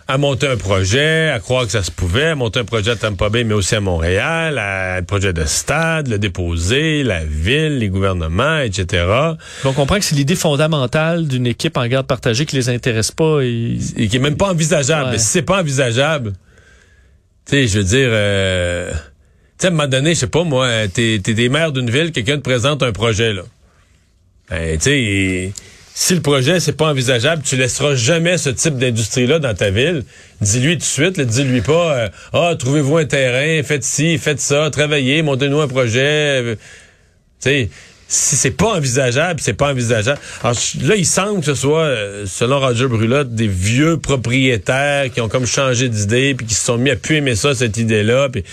à 0.08 0.18
monter 0.18 0.46
un 0.46 0.56
projet, 0.56 1.30
à 1.30 1.40
croire 1.40 1.64
que 1.64 1.72
ça 1.72 1.82
se 1.82 1.90
pouvait, 1.90 2.26
à 2.26 2.34
monter 2.36 2.60
un 2.60 2.64
projet 2.64 2.92
à 2.92 2.96
Tampa 2.96 3.28
Bay, 3.28 3.42
mais 3.42 3.54
aussi 3.54 3.74
à 3.74 3.80
Montréal, 3.80 4.56
à 4.58 4.94
un 4.94 5.02
projet 5.02 5.32
de 5.32 5.44
stade, 5.44 6.06
le 6.06 6.18
déposer, 6.18 7.02
la 7.02 7.24
ville, 7.24 7.78
les 7.78 7.88
gouvernements, 7.88 8.60
etc. 8.60 9.04
On 9.64 9.72
comprend 9.72 9.98
que 9.98 10.04
c'est 10.04 10.14
l'idée 10.14 10.36
fondamentale 10.36 11.26
d'une 11.26 11.46
équipe 11.46 11.76
en 11.76 11.86
garde 11.88 12.06
partagée 12.06 12.46
qui 12.46 12.54
les 12.54 12.68
intéresse 12.68 13.10
pas. 13.10 13.40
Et, 13.42 13.78
et 13.96 14.06
qui 14.06 14.16
est 14.16 14.20
même 14.20 14.36
pas 14.36 14.50
envisageable. 14.50 15.06
Ouais. 15.06 15.12
Mais 15.12 15.18
si 15.18 15.26
c'est 15.26 15.42
pas 15.42 15.60
envisageable, 15.60 16.34
tu 17.44 17.52
sais, 17.52 17.66
je 17.66 17.78
veux 17.78 17.84
dire, 17.84 18.08
euh, 18.10 18.92
sais, 19.58 19.66
à 19.66 19.70
un 19.70 19.72
moment 19.72 19.88
donné, 19.88 20.14
je 20.14 20.20
sais 20.20 20.26
pas, 20.26 20.44
moi, 20.44 20.88
t'es, 20.92 21.20
t'es 21.22 21.34
des 21.34 21.48
maires 21.48 21.72
d'une 21.72 21.90
ville, 21.90 22.12
quelqu'un 22.12 22.36
te 22.36 22.42
présente 22.42 22.82
un 22.82 22.92
projet, 22.92 23.32
là. 23.32 23.42
Ben, 24.50 24.78
tu 24.78 24.84
sais, 24.84 25.52
si 25.98 26.14
le 26.14 26.20
projet, 26.20 26.60
c'est 26.60 26.76
pas 26.76 26.90
envisageable, 26.90 27.42
tu 27.42 27.56
laisseras 27.56 27.94
jamais 27.94 28.36
ce 28.36 28.50
type 28.50 28.76
d'industrie-là 28.76 29.38
dans 29.38 29.54
ta 29.54 29.70
ville. 29.70 30.04
Dis-lui 30.42 30.74
tout 30.74 30.80
de 30.80 30.84
suite, 30.84 31.20
dis-lui 31.20 31.62
pas, 31.62 31.96
euh, 31.96 32.08
ah, 32.34 32.54
trouvez-vous 32.58 32.98
un 32.98 33.06
terrain, 33.06 33.62
faites 33.62 33.82
ci, 33.82 34.18
faites 34.18 34.40
ça, 34.40 34.68
travaillez, 34.70 35.22
montez-nous 35.22 35.58
un 35.58 35.68
projet. 35.68 36.42
euh, 36.42 36.54
Tu 37.40 37.48
sais, 37.48 37.70
si 38.08 38.36
c'est 38.36 38.50
pas 38.50 38.74
envisageable, 38.76 39.40
c'est 39.42 39.54
pas 39.54 39.70
envisageable. 39.70 40.20
Alors, 40.42 40.54
là, 40.82 40.96
il 40.96 41.06
semble 41.06 41.40
que 41.40 41.46
ce 41.46 41.54
soit, 41.54 41.84
euh, 41.84 42.26
selon 42.26 42.60
Roger 42.60 42.88
Brulotte, 42.88 43.34
des 43.34 43.48
vieux 43.48 43.96
propriétaires 43.96 45.10
qui 45.10 45.20
ont 45.22 45.28
comme 45.28 45.46
changé 45.46 45.88
d'idée, 45.88 46.34
puis 46.34 46.46
qui 46.46 46.54
se 46.54 46.64
sont 46.66 46.76
mis 46.76 46.90
à 46.90 46.96
plus 46.96 47.16
aimer 47.16 47.34
ça, 47.34 47.54
cette 47.54 47.78
idée-là, 47.78 48.28
puis 48.28 48.44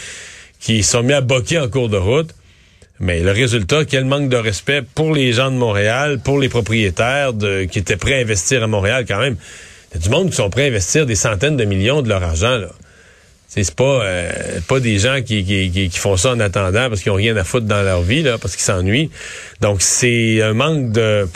qui 0.63 0.82
sont 0.82 1.04
mis 1.04 1.13
à 1.13 1.21
boquer 1.21 1.60
en 1.60 1.67
cours 1.67 1.89
de 1.89 1.97
route. 1.97 2.34
Mais 2.99 3.19
le 3.19 3.32
résultat, 3.32 3.84
quel 3.84 4.06
manque 4.06 4.30
de 4.30 4.38
respect 4.38 4.82
pour 4.95 5.13
les 5.13 5.34
gens 5.34 5.52
de 5.52 5.58
Montréal, 5.58 6.19
pour 6.23 6.39
les 6.39 6.47
propriétaires 6.47 7.32
qui 7.69 7.80
étaient 7.80 7.97
prêts 7.97 8.15
à 8.15 8.21
investir 8.21 8.63
à 8.63 8.67
Montréal 8.67 9.04
quand 9.06 9.19
même. 9.19 9.36
Il 9.91 9.95
y 9.95 9.97
a 9.97 10.04
du 10.04 10.10
monde 10.10 10.30
qui 10.30 10.38
sont 10.38 10.49
prêts 10.49 10.63
à 10.63 10.67
investir 10.67 11.06
des 11.06 11.15
centaines 11.15 11.58
de 11.58 11.65
millions 11.65 12.02
de 12.02 12.08
leur 12.08 12.23
argent, 12.23 12.58
là. 12.58 12.69
C'est 13.56 13.76
pas 13.76 14.04
euh, 14.04 14.32
pas 14.67 14.80
des 14.80 14.97
gens 14.97 15.21
qui, 15.21 15.43
qui, 15.43 15.69
qui, 15.69 15.99
font 15.99 16.17
ça 16.17 16.32
en 16.32 16.39
attendant 16.39 16.89
parce 16.89 17.02
qu'ils 17.02 17.12
ont 17.12 17.15
rien 17.15 17.38
à 17.38 17.43
foutre 17.43 17.67
dans 17.67 17.84
leur 17.84 18.02
vie 18.02 18.23
là 18.23 18.39
parce 18.39 18.56
qu'ils 18.56 18.63
s'ennuient. 18.63 19.12
Donc 19.62 19.84
c'est 19.84 20.41
un 20.41 20.54
manque 20.54 20.91
de 20.91 21.28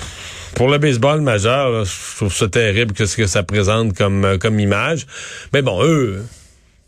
pour 0.56 0.68
le 0.68 0.80
baseball 0.80 1.22
majeur, 1.22 1.86
je 1.86 2.16
trouve 2.16 2.34
ça 2.34 2.48
terrible 2.48 2.94
que 2.94 3.06
ce 3.06 3.18
que 3.18 3.28
ça 3.28 3.44
présente 3.44 3.96
comme 3.96 4.26
euh, 4.26 4.38
comme 4.40 4.60
image. 4.60 5.06
Mais 5.54 5.62
bon, 5.62 5.84
eux 5.84 6.24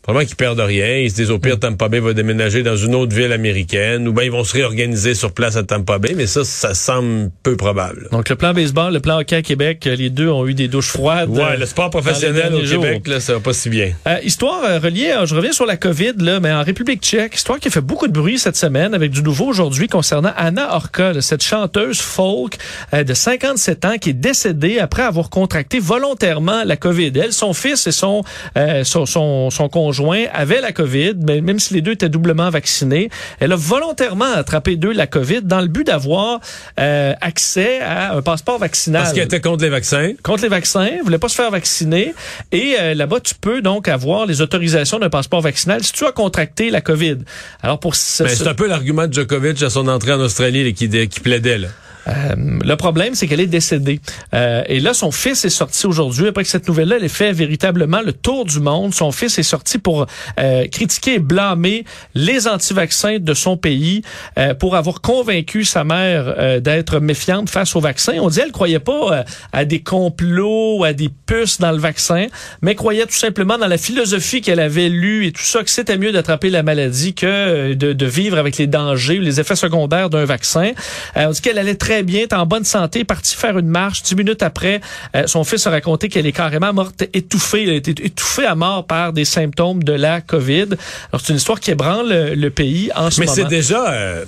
Probablement 0.02 0.26
qu'ils 0.26 0.36
perdent 0.36 0.60
rien. 0.60 0.96
Ils 0.96 1.10
se 1.10 1.16
disent 1.16 1.30
au 1.30 1.38
pire, 1.38 1.58
Tampa 1.58 1.88
Bay 1.88 2.00
va 2.00 2.12
déménager 2.14 2.62
dans 2.62 2.76
une 2.76 2.94
autre 2.94 3.14
ville 3.14 3.32
américaine 3.32 4.08
ou 4.08 4.12
bien 4.12 4.24
ils 4.24 4.30
vont 4.30 4.44
se 4.44 4.54
réorganiser 4.54 5.14
sur 5.14 5.32
place 5.32 5.56
à 5.56 5.62
Tampa 5.62 5.98
Bay, 5.98 6.14
mais 6.16 6.26
ça, 6.26 6.44
ça 6.44 6.74
semble 6.74 7.30
peu 7.42 7.56
probable. 7.56 8.08
donc 8.10 8.28
le 8.28 8.36
plan 8.36 8.54
baseball, 8.54 8.92
le 8.92 9.00
plan 9.00 9.18
hockey 9.20 9.36
à 9.36 9.42
Québec, 9.42 9.86
euh, 9.86 9.94
les 9.94 10.10
deux 10.10 10.28
ont 10.28 10.46
eu 10.46 10.54
des 10.54 10.68
douches 10.68 10.88
froides. 10.88 11.28
Ouais, 11.30 11.42
euh, 11.42 11.56
le 11.56 11.66
sport 11.66 11.86
les 11.86 11.90
professionnel 11.90 12.54
au 12.54 12.64
jours. 12.64 12.82
Québec, 12.82 13.06
là, 13.08 13.20
ça 13.20 13.34
va 13.34 13.40
pas 13.40 13.52
si 13.52 13.68
bien. 13.68 13.92
Euh, 14.06 14.16
histoire 14.24 14.64
euh, 14.64 14.78
reliée, 14.78 15.10
euh, 15.10 15.26
je 15.26 15.34
reviens 15.34 15.52
sur 15.52 15.66
la 15.66 15.76
COVID, 15.76 16.14
là, 16.18 16.40
mais 16.40 16.50
en 16.52 16.62
République 16.62 17.02
tchèque, 17.02 17.34
histoire 17.34 17.58
qui 17.58 17.68
a 17.68 17.70
fait 17.70 17.80
beaucoup 17.80 18.06
de 18.08 18.12
bruit 18.12 18.38
cette 18.38 18.56
semaine 18.56 18.94
avec 18.94 19.10
du 19.10 19.22
nouveau 19.22 19.46
aujourd'hui 19.46 19.86
concernant 19.86 20.32
Anna 20.36 20.74
Orka, 20.74 21.12
là, 21.12 21.20
cette 21.20 21.42
chanteuse 21.42 22.00
folk 22.00 22.56
euh, 22.94 23.04
de 23.04 23.12
57 23.14 23.84
ans 23.84 23.98
qui 24.00 24.10
est 24.10 24.14
décédée 24.14 24.78
après 24.78 25.02
avoir 25.02 25.28
contracté 25.28 25.78
volontairement 25.78 26.64
la 26.64 26.76
COVID. 26.76 27.12
Elle, 27.14 27.32
son 27.32 27.52
fils 27.52 27.86
et 27.86 27.92
son, 27.92 28.24
euh, 28.56 28.82
son, 28.84 29.04
son, 29.04 29.50
son 29.50 29.68
conjoint 29.68 29.89
avaient 30.32 30.60
la 30.60 30.72
COVID, 30.72 31.14
mais 31.26 31.40
même 31.40 31.58
si 31.58 31.74
les 31.74 31.80
deux 31.80 31.92
étaient 31.92 32.08
doublement 32.08 32.50
vaccinés. 32.50 33.10
Elle 33.40 33.52
a 33.52 33.56
volontairement 33.56 34.32
attrapé 34.34 34.76
d'eux 34.76 34.92
la 34.92 35.06
COVID 35.06 35.42
dans 35.42 35.60
le 35.60 35.66
but 35.68 35.86
d'avoir 35.86 36.40
euh, 36.78 37.12
accès 37.20 37.80
à 37.80 38.14
un 38.14 38.22
passeport 38.22 38.58
vaccinal 38.58 39.02
Parce 39.02 39.14
qu'elle 39.14 39.24
était 39.24 39.40
contre 39.40 39.62
les 39.64 39.70
vaccins. 39.70 40.12
contre 40.22 40.42
les 40.42 40.48
vaccins, 40.48 40.88
voulait 41.04 41.18
pas 41.18 41.28
se 41.28 41.34
faire 41.34 41.50
vacciner. 41.50 42.14
Et 42.52 42.76
euh, 42.80 42.94
là-bas, 42.94 43.20
tu 43.20 43.34
peux 43.34 43.62
donc 43.62 43.88
avoir 43.88 44.26
les 44.26 44.40
autorisations 44.40 44.98
d'un 44.98 45.10
passeport 45.10 45.40
vaccinal 45.40 45.82
si 45.82 45.92
tu 45.92 46.04
as 46.06 46.12
contracté 46.12 46.70
la 46.70 46.80
COVID. 46.80 47.18
Alors 47.62 47.78
pour 47.80 47.94
ce, 47.94 48.22
Ben, 48.22 48.28
ce- 48.30 48.36
c'est 48.44 48.48
un 48.48 48.54
peu 48.54 48.66
l'argument 48.68 49.06
de 49.06 49.12
Djokovic 49.12 49.62
à 49.62 49.70
son 49.70 49.88
entrée 49.88 50.12
en 50.12 50.20
Australie 50.20 50.64
là, 50.64 50.72
qui, 50.72 50.88
qui 51.08 51.20
plaidait. 51.20 51.58
Là. 51.58 51.68
Euh, 52.08 52.34
le 52.36 52.74
problème, 52.76 53.14
c'est 53.14 53.26
qu'elle 53.26 53.40
est 53.40 53.46
décédée. 53.46 54.00
Euh, 54.34 54.62
et 54.66 54.80
là, 54.80 54.94
son 54.94 55.10
fils 55.10 55.44
est 55.44 55.50
sorti 55.50 55.86
aujourd'hui. 55.86 56.28
Après 56.28 56.42
que 56.42 56.48
cette 56.48 56.68
nouvelle-là, 56.68 56.96
elle 56.96 57.04
ait 57.04 57.08
fait 57.08 57.32
véritablement 57.32 58.00
le 58.04 58.12
tour 58.12 58.44
du 58.44 58.60
monde. 58.60 58.94
Son 58.94 59.12
fils 59.12 59.38
est 59.38 59.44
sorti 59.44 59.78
pour 59.78 60.06
euh, 60.38 60.66
critiquer 60.68 61.14
et 61.14 61.18
blâmer 61.18 61.84
les 62.14 62.48
anti-vaccins 62.48 63.18
de 63.18 63.34
son 63.34 63.56
pays 63.56 64.02
euh, 64.38 64.54
pour 64.54 64.76
avoir 64.76 65.00
convaincu 65.00 65.64
sa 65.64 65.84
mère 65.84 66.34
euh, 66.38 66.60
d'être 66.60 67.00
méfiante 67.00 67.50
face 67.50 67.76
au 67.76 67.80
vaccin. 67.80 68.14
On 68.20 68.28
dit 68.28 68.40
elle 68.40 68.52
croyait 68.52 68.78
pas 68.78 69.24
à 69.52 69.64
des 69.64 69.80
complots, 69.80 70.84
à 70.84 70.92
des 70.92 71.10
puces 71.26 71.58
dans 71.58 71.72
le 71.72 71.78
vaccin, 71.78 72.26
mais 72.62 72.74
croyait 72.74 73.06
tout 73.06 73.12
simplement 73.12 73.58
dans 73.58 73.66
la 73.66 73.78
philosophie 73.78 74.40
qu'elle 74.40 74.60
avait 74.60 74.88
lue 74.88 75.26
et 75.26 75.32
tout 75.32 75.42
ça, 75.42 75.62
que 75.62 75.70
c'était 75.70 75.98
mieux 75.98 76.12
d'attraper 76.12 76.50
la 76.50 76.62
maladie 76.62 77.14
que 77.14 77.74
de, 77.74 77.92
de 77.92 78.06
vivre 78.06 78.38
avec 78.38 78.56
les 78.58 78.66
dangers 78.66 79.18
ou 79.18 79.22
les 79.22 79.40
effets 79.40 79.56
secondaires 79.56 80.10
d'un 80.10 80.24
vaccin. 80.24 80.72
On 81.16 81.30
dit 81.30 81.40
qu'elle 81.40 81.58
allait 81.58 81.74
très 81.74 81.89
bien, 82.02 82.20
est 82.22 82.32
en 82.32 82.46
bonne 82.46 82.64
santé, 82.64 83.04
partie 83.04 83.36
faire 83.36 83.58
une 83.58 83.68
marche. 83.68 84.02
Dix 84.02 84.14
minutes 84.16 84.42
après, 84.42 84.80
euh, 85.14 85.26
son 85.26 85.44
fils 85.44 85.66
a 85.66 85.70
raconté 85.70 86.08
qu'elle 86.08 86.26
est 86.26 86.32
carrément 86.32 86.72
morte 86.72 87.04
étouffée. 87.12 87.64
Elle 87.64 87.70
a 87.70 87.74
été 87.74 87.90
étouffée 88.04 88.46
à 88.46 88.54
mort 88.54 88.86
par 88.86 89.12
des 89.12 89.24
symptômes 89.24 89.82
de 89.82 89.92
la 89.92 90.20
COVID. 90.20 90.68
Alors, 91.12 91.20
c'est 91.22 91.30
une 91.30 91.36
histoire 91.36 91.60
qui 91.60 91.70
ébranle 91.70 92.08
le, 92.08 92.34
le 92.34 92.50
pays 92.50 92.90
en 92.94 93.10
ce 93.10 93.20
Mais 93.20 93.26
moment. 93.26 93.36
c'est 93.36 93.48
déjà... 93.48 93.90
euh, 93.90 94.24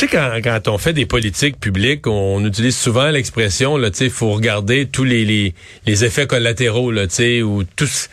tu 0.00 0.06
sais, 0.06 0.16
quand, 0.16 0.30
quand 0.42 0.68
on 0.68 0.78
fait 0.78 0.94
des 0.94 1.04
politiques 1.04 1.60
publiques, 1.60 2.06
on 2.06 2.42
utilise 2.46 2.74
souvent 2.74 3.10
l'expression, 3.10 3.76
là, 3.76 3.90
tu 3.90 3.98
sais, 3.98 4.04
il 4.06 4.10
faut 4.10 4.32
regarder 4.32 4.86
tous 4.86 5.04
les, 5.04 5.26
les, 5.26 5.54
les 5.84 6.04
effets 6.06 6.26
collatéraux, 6.26 6.90
là, 6.90 7.06
tu 7.06 7.16
sais, 7.16 7.42
ou 7.42 7.64
tous... 7.76 8.08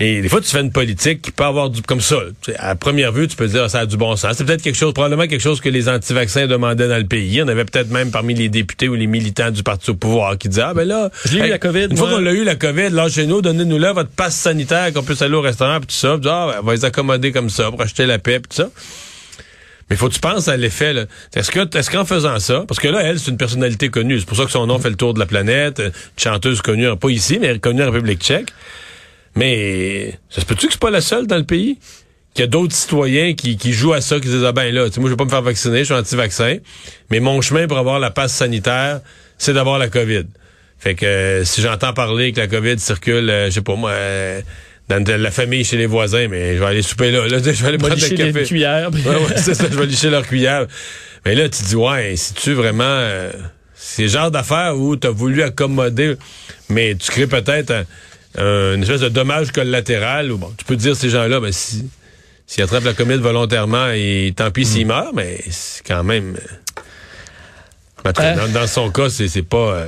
Et 0.00 0.20
des 0.20 0.28
fois, 0.28 0.40
tu 0.40 0.48
fais 0.48 0.60
une 0.60 0.72
politique 0.72 1.22
qui 1.22 1.30
peut 1.30 1.44
avoir 1.44 1.70
du... 1.70 1.80
Comme 1.82 2.00
ça, 2.00 2.16
à 2.58 2.74
première 2.74 3.12
vue, 3.12 3.28
tu 3.28 3.36
peux 3.36 3.46
dire, 3.46 3.70
ça 3.70 3.80
a 3.80 3.86
du 3.86 3.96
bon 3.96 4.16
sens. 4.16 4.34
C'est 4.36 4.44
peut-être 4.44 4.62
quelque 4.62 4.76
chose, 4.76 4.92
probablement 4.92 5.28
quelque 5.28 5.40
chose 5.40 5.60
que 5.60 5.68
les 5.68 5.88
anti-vaccins 5.88 6.48
demandaient 6.48 6.88
dans 6.88 6.98
le 6.98 7.06
pays. 7.06 7.28
Il 7.28 7.34
y 7.34 7.42
en 7.42 7.46
avait 7.46 7.64
peut-être 7.64 7.90
même 7.90 8.10
parmi 8.10 8.34
les 8.34 8.48
députés 8.48 8.88
ou 8.88 8.96
les 8.96 9.06
militants 9.06 9.52
du 9.52 9.62
parti 9.62 9.90
au 9.90 9.94
pouvoir 9.94 10.38
qui 10.38 10.48
disaient, 10.48 10.62
ah, 10.62 10.74
ben 10.74 10.88
là... 10.88 11.08
Je 11.24 11.38
l'ai 11.38 11.46
eu, 11.46 11.50
la 11.50 11.58
COVID, 11.60 11.86
Une 11.90 11.96
fois 11.96 12.10
qu'on 12.10 12.18
l'a 12.18 12.32
eu, 12.32 12.42
la 12.42 12.56
COVID, 12.56 12.90
là, 12.90 13.08
chez 13.08 13.26
nous, 13.26 13.42
donnez-nous 13.42 13.78
là 13.78 13.92
votre 13.92 14.10
passe 14.10 14.34
sanitaire, 14.34 14.92
qu'on 14.92 15.04
puisse 15.04 15.22
aller 15.22 15.36
au 15.36 15.40
restaurant, 15.40 15.78
puis 15.78 15.86
tout 15.86 15.94
ça. 15.94 16.18
Puis, 16.20 16.28
ah, 16.28 16.48
ben, 16.50 16.58
on 16.62 16.66
va 16.66 16.74
les 16.74 16.84
accommoder 16.84 17.30
comme 17.30 17.48
ça, 17.48 17.70
pour 17.70 17.80
acheter 17.80 18.06
la 18.06 18.18
paix, 18.18 18.40
puis 18.40 18.48
tout 18.48 18.56
ça. 18.56 18.70
Mais 19.90 19.96
faut 19.96 20.08
que 20.08 20.14
tu 20.14 20.20
penses 20.20 20.48
à 20.48 20.56
l'effet. 20.56 21.06
Est-ce 21.34 21.50
que 21.50 21.76
est-ce 21.76 21.90
qu'en 21.90 22.04
faisant 22.04 22.38
ça, 22.38 22.64
parce 22.68 22.78
que 22.78 22.88
là, 22.88 23.02
elle, 23.02 23.18
c'est 23.18 23.30
une 23.30 23.36
personnalité 23.36 23.88
connue, 23.88 24.18
c'est 24.18 24.26
pour 24.26 24.36
ça 24.36 24.44
que 24.44 24.50
son 24.50 24.66
nom 24.66 24.78
fait 24.78 24.90
le 24.90 24.96
tour 24.96 25.14
de 25.14 25.18
la 25.18 25.26
planète, 25.26 25.80
une 25.80 25.92
chanteuse 26.16 26.60
connue, 26.60 26.94
pas 26.96 27.08
ici, 27.08 27.38
mais 27.40 27.58
connue 27.58 27.82
en 27.82 27.90
République 27.90 28.20
tchèque. 28.20 28.48
Mais 29.34 30.18
ça 30.30 30.40
se 30.40 30.46
peut-tu 30.46 30.66
que 30.66 30.72
c'est 30.72 30.80
pas 30.80 30.90
la 30.90 31.00
seule 31.00 31.26
dans 31.26 31.36
le 31.36 31.44
pays? 31.44 31.78
Qu'il 32.34 32.42
y 32.42 32.44
a 32.44 32.50
d'autres 32.50 32.74
citoyens 32.74 33.34
qui, 33.34 33.56
qui 33.56 33.72
jouent 33.72 33.94
à 33.94 34.00
ça, 34.00 34.20
qui 34.20 34.28
disent 34.28 34.44
Ah 34.44 34.52
ben 34.52 34.72
là, 34.74 34.88
moi 34.98 35.04
je 35.04 35.10
vais 35.10 35.16
pas 35.16 35.24
me 35.24 35.30
faire 35.30 35.42
vacciner, 35.42 35.78
je 35.80 35.84
suis 35.84 35.94
anti-vaccin, 35.94 36.58
mais 37.10 37.20
mon 37.20 37.40
chemin 37.40 37.66
pour 37.66 37.78
avoir 37.78 37.98
la 37.98 38.10
passe 38.10 38.34
sanitaire, 38.34 39.00
c'est 39.38 39.54
d'avoir 39.54 39.78
la 39.78 39.88
COVID. 39.88 40.24
Fait 40.78 40.94
que 40.94 41.06
euh, 41.06 41.44
si 41.44 41.60
j'entends 41.60 41.92
parler 41.92 42.32
que 42.32 42.40
la 42.40 42.46
COVID 42.46 42.78
circule, 42.78 43.30
euh, 43.30 43.46
je 43.46 43.50
sais 43.50 43.62
pas 43.62 43.74
moi, 43.74 43.90
euh, 43.90 44.40
dans 44.88 45.02
de 45.02 45.12
la 45.12 45.30
famille 45.30 45.64
chez 45.64 45.76
les 45.76 45.86
voisins, 45.86 46.28
mais 46.28 46.54
je 46.56 46.60
vais 46.60 46.66
aller 46.66 46.82
souper 46.82 47.10
là, 47.10 47.26
là 47.28 47.38
je 47.42 47.50
vais 47.50 47.68
aller 47.68 47.78
prendre 47.78 47.94
le 47.94 48.00
café. 48.16 48.32
les 48.32 48.44
cuillères. 48.44 48.90
Ouais, 48.90 49.00
ouais, 49.16 49.34
c'est 49.36 49.54
ça, 49.54 49.64
je 49.70 49.78
vais 49.78 49.86
licher 49.86 50.10
leur 50.10 50.26
cuillère. 50.26 50.66
Mais 51.26 51.34
là, 51.34 51.48
tu 51.48 51.62
dis, 51.62 51.76
ouais, 51.76 52.14
si 52.16 52.32
tu 52.34 52.52
vraiment. 52.54 52.84
euh, 52.84 53.30
c'est 53.74 54.02
le 54.02 54.08
genre 54.08 54.30
d'affaires 54.30 54.76
où 54.76 54.96
tu 54.96 55.06
as 55.06 55.10
voulu 55.10 55.42
accommoder, 55.42 56.16
mais 56.68 56.94
tu 56.96 57.10
crées 57.10 57.26
peut-être 57.26 57.70
un- 57.70 57.84
un- 58.38 58.74
une 58.74 58.82
espèce 58.82 59.00
de 59.00 59.08
dommage 59.08 59.52
collatéral. 59.52 60.32
Ou 60.32 60.38
bon, 60.38 60.52
tu 60.56 60.64
peux 60.64 60.76
te 60.76 60.80
dire, 60.80 60.96
ces 60.96 61.10
gens-là, 61.10 61.38
ben, 61.40 61.52
si, 61.52 61.88
s'ils 62.46 62.62
attrapent 62.62 62.84
la 62.84 62.94
comète 62.94 63.20
volontairement, 63.20 63.88
et 63.94 64.32
tant 64.36 64.50
pis 64.50 64.64
s'ils 64.64 64.86
meurent, 64.86 65.12
mais 65.14 65.38
c'est 65.50 65.86
quand 65.86 66.02
même. 66.04 66.34
euh, 66.36 66.40
Euh. 68.06 68.36
dans, 68.36 68.48
dans 68.60 68.66
son 68.66 68.90
cas, 68.90 69.10
c'est, 69.10 69.28
c'est 69.28 69.42
pas, 69.42 69.56
euh, 69.74 69.86